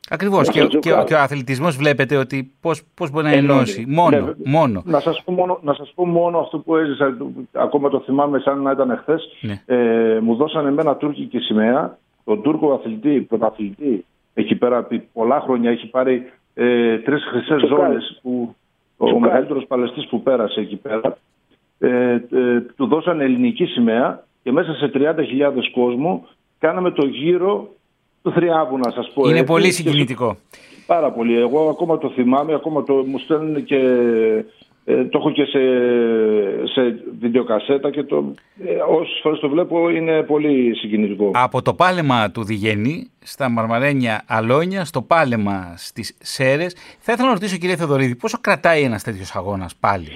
[0.09, 0.49] Ακριβώς.
[0.49, 3.85] Και, και, και, ο αθλητισμός βλέπετε ότι πώ πώς μπορεί να ενώσει.
[3.87, 4.19] Μόνο.
[4.19, 4.81] Ναι, μόνο.
[4.85, 7.17] Να σας πω, μόνο, να σας πω μόνο αυτό που έζησα,
[7.51, 9.23] ακόμα το θυμάμαι σαν να ήταν εχθές.
[9.41, 9.61] Ναι.
[9.65, 11.97] Ε, μου δώσανε εμένα τουρκική σημαία.
[12.23, 14.05] Τον Τούρκο αθλητή, πρωταθλητή,
[14.39, 18.21] εκεί πέρα επί πολλά χρόνια έχει πάρει ε, τρεις χρυσές ζώνες.
[18.97, 21.17] Ο μεγαλύτερος παλαιστής που πέρασε εκεί πέρα.
[21.79, 25.13] Ε, ε, του δώσανε ελληνική σημαία και μέσα σε 30.000
[25.73, 26.27] κόσμο
[26.59, 27.69] κάναμε το γύρο
[28.21, 29.29] του θριάβου να σας πω.
[29.29, 30.37] Είναι πολύ συγκινητικό.
[30.85, 31.39] Πάρα πολύ.
[31.39, 33.79] Εγώ ακόμα το θυμάμαι, ακόμα το, μου στέλνουν και
[34.85, 35.59] ε, το έχω και σε,
[36.65, 38.33] σε βιντεοκασέτα και το,
[38.65, 41.31] ε, όσες φορές το βλέπω είναι πολύ συγκινητικό.
[41.33, 47.33] Από το πάλεμα του Διγενή στα Μαρμαρένια Αλόνια, στο πάλεμα στις Σέρες, θα ήθελα να
[47.33, 50.09] ρωτήσω κύριε Θεοδωρίδη, πόσο κρατάει ένας τέτοιος αγώνας πάλι;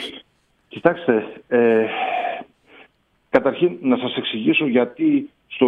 [0.67, 1.85] Κοιτάξτε, ε,
[3.29, 5.67] καταρχήν να σας εξηγήσω γιατί στο,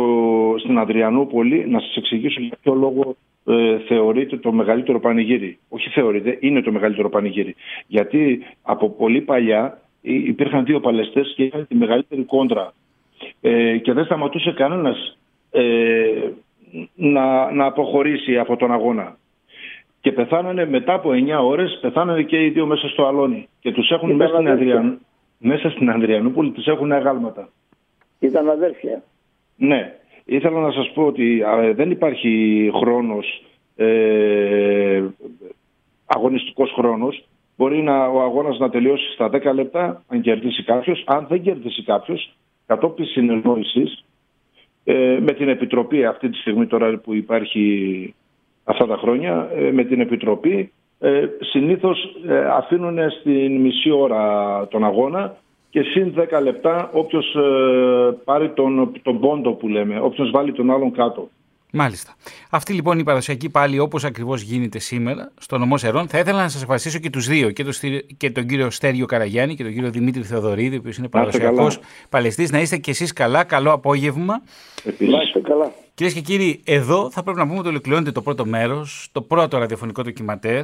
[0.59, 3.15] στην Αδριανούπολη να σας εξηγήσω για ποιο λόγο
[3.45, 5.59] ε, θεωρείται το μεγαλύτερο πανηγύρι.
[5.69, 7.55] Όχι θεωρείται, είναι το μεγαλύτερο πανηγύρι.
[7.87, 12.73] Γιατί από πολύ παλιά υπήρχαν δύο παλαιστές και είχαν τη μεγαλύτερη κόντρα.
[13.41, 15.17] Ε, και δεν σταματούσε κανένας
[15.51, 16.29] ε,
[16.95, 19.17] να, να αποχωρήσει από τον αγώνα.
[20.01, 23.47] Και πεθάνανε μετά από 9 ώρες, πεθάνανε και οι δύο μέσα στο αλόνι.
[23.59, 24.99] Και τους έχουν μέσα στην, Αδριαν...
[25.37, 27.49] μέσα στην Ανδριανούπολη, τους έχουν αγάλματα.
[28.19, 29.03] Ήταν αδέρφια.
[29.55, 29.93] Ναι.
[30.25, 31.43] Ήθελα να σας πω ότι
[31.75, 33.43] δεν υπάρχει χρόνος,
[33.75, 35.03] ε,
[36.05, 37.27] αγωνιστικός χρόνος.
[37.57, 41.03] Μπορεί να, ο αγώνας να τελειώσει στα 10 λεπτά, αν κερδίσει κάποιος.
[41.07, 44.05] Αν δεν κερδίσει κάποιος, κατόπιν συνεννόησης,
[44.83, 48.13] ε, με την Επιτροπή αυτή τη στιγμή τώρα που υπάρχει
[48.63, 54.83] αυτά τα χρόνια, ε, με την Επιτροπή, ε, συνήθως ε, αφήνουν στην μισή ώρα τον
[54.83, 55.35] αγώνα
[55.75, 60.71] και συν 10 λεπτά όποιος ε, πάρει τον, τον πόντο που λέμε, όποιος βάλει τον
[60.71, 61.29] άλλον κάτω.
[61.71, 62.15] Μάλιστα.
[62.49, 66.07] Αυτή λοιπόν η παραδοσιακή πάλι όπως ακριβώς γίνεται σήμερα στο νομό Σερών.
[66.07, 67.71] Θα ήθελα να σας ευχαριστήσω και τους δύο, και, το,
[68.17, 72.51] και τον κύριο Στέριο Καραγιάννη και τον κύριο Δημήτρη Θεοδωρίδη, ο οποίος είναι παραδοσιακός παλαιστής.
[72.51, 73.43] Να είστε κι εσείς καλά.
[73.43, 74.41] Καλό απόγευμα.
[74.83, 75.35] Επίσης.
[75.41, 75.71] καλά.
[75.93, 79.57] Κυρίες και κύριοι, εδώ θα πρέπει να πούμε ότι ολοκληρώνεται το πρώτο μέρος, το πρώτο
[79.57, 80.63] ραδιοφωνικό ντοκιματέρ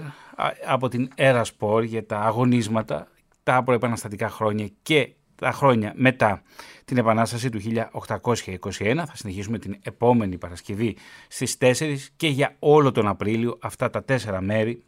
[0.67, 3.07] από την Era Sport για τα αγωνίσματα
[3.43, 6.41] τα προεπαναστατικά χρόνια και τα χρόνια μετά
[6.85, 9.03] την Επανάσταση του 1821.
[9.07, 14.41] Θα συνεχίσουμε την επόμενη Παρασκευή στις 4 και για όλο τον Απρίλιο αυτά τα τέσσερα
[14.41, 14.83] μέρη,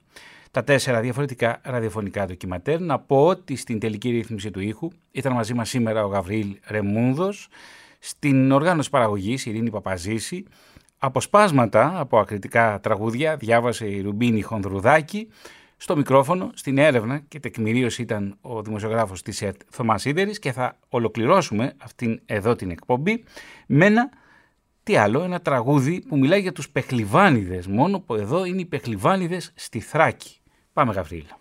[0.51, 2.80] τα τέσσερα διαφορετικά ραδιοφωνικά ντοκιματέρ.
[2.82, 7.47] Να πω ότι στην τελική ρύθμιση του ήχου ήταν μαζί μας σήμερα ο Γαβρίλ Ρεμούνδος,
[7.99, 10.45] στην οργάνωση παραγωγής η Ειρήνη Παπαζήση,
[10.97, 15.28] αποσπάσματα από ακριτικά τραγούδια διάβασε η Ρουμπίνη Χονδρουδάκη,
[15.84, 20.77] στο μικρόφωνο, στην έρευνα και τεκμηρίωση ήταν ο δημοσιογράφος της ΕΡΤ Θωμάς Σίδερης και θα
[20.89, 23.23] ολοκληρώσουμε αυτήν εδώ την εκπομπή
[23.67, 24.09] με ένα,
[24.84, 29.51] τι άλλο, ένα τραγούδι που μιλάει για τους πεχλιβάνιδες, μόνο που εδώ είναι οι πεχλιβάνιδες
[29.55, 30.38] στη Θράκη.
[30.73, 31.38] Πάμε Γαβρίλα.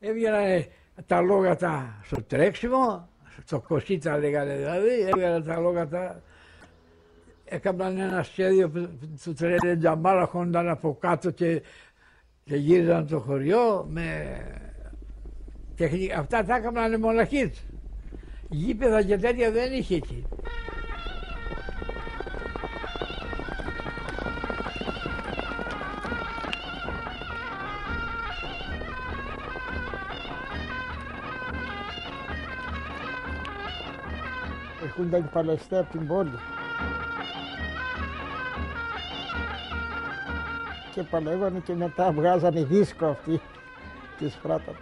[0.00, 0.66] Έβγαιναν
[1.06, 3.08] τα λόγατα στο τρέξιμο,
[3.44, 6.22] στο κοσίτα λέγανε δηλαδή, έβγαιναν τα λόγατα
[7.50, 8.88] έκαναν ένα σχέδιο που
[9.24, 11.62] του τρέλε τζαμάλα χόνταν από κάτω και
[12.50, 14.36] και γύριζαν το χωριό με
[15.76, 16.12] τεχνική.
[16.12, 17.52] Αυτά τα έκαναν μοναχοί
[18.48, 20.26] Γήπεδα και τέτοια δεν είχε εκεί.
[34.86, 36.30] Έχουν τα παλαιστέ από την πόλη.
[40.94, 43.40] Και παλεύανε και μετά βγάζανε δίσκο αυτοί
[44.18, 44.72] της φράτα.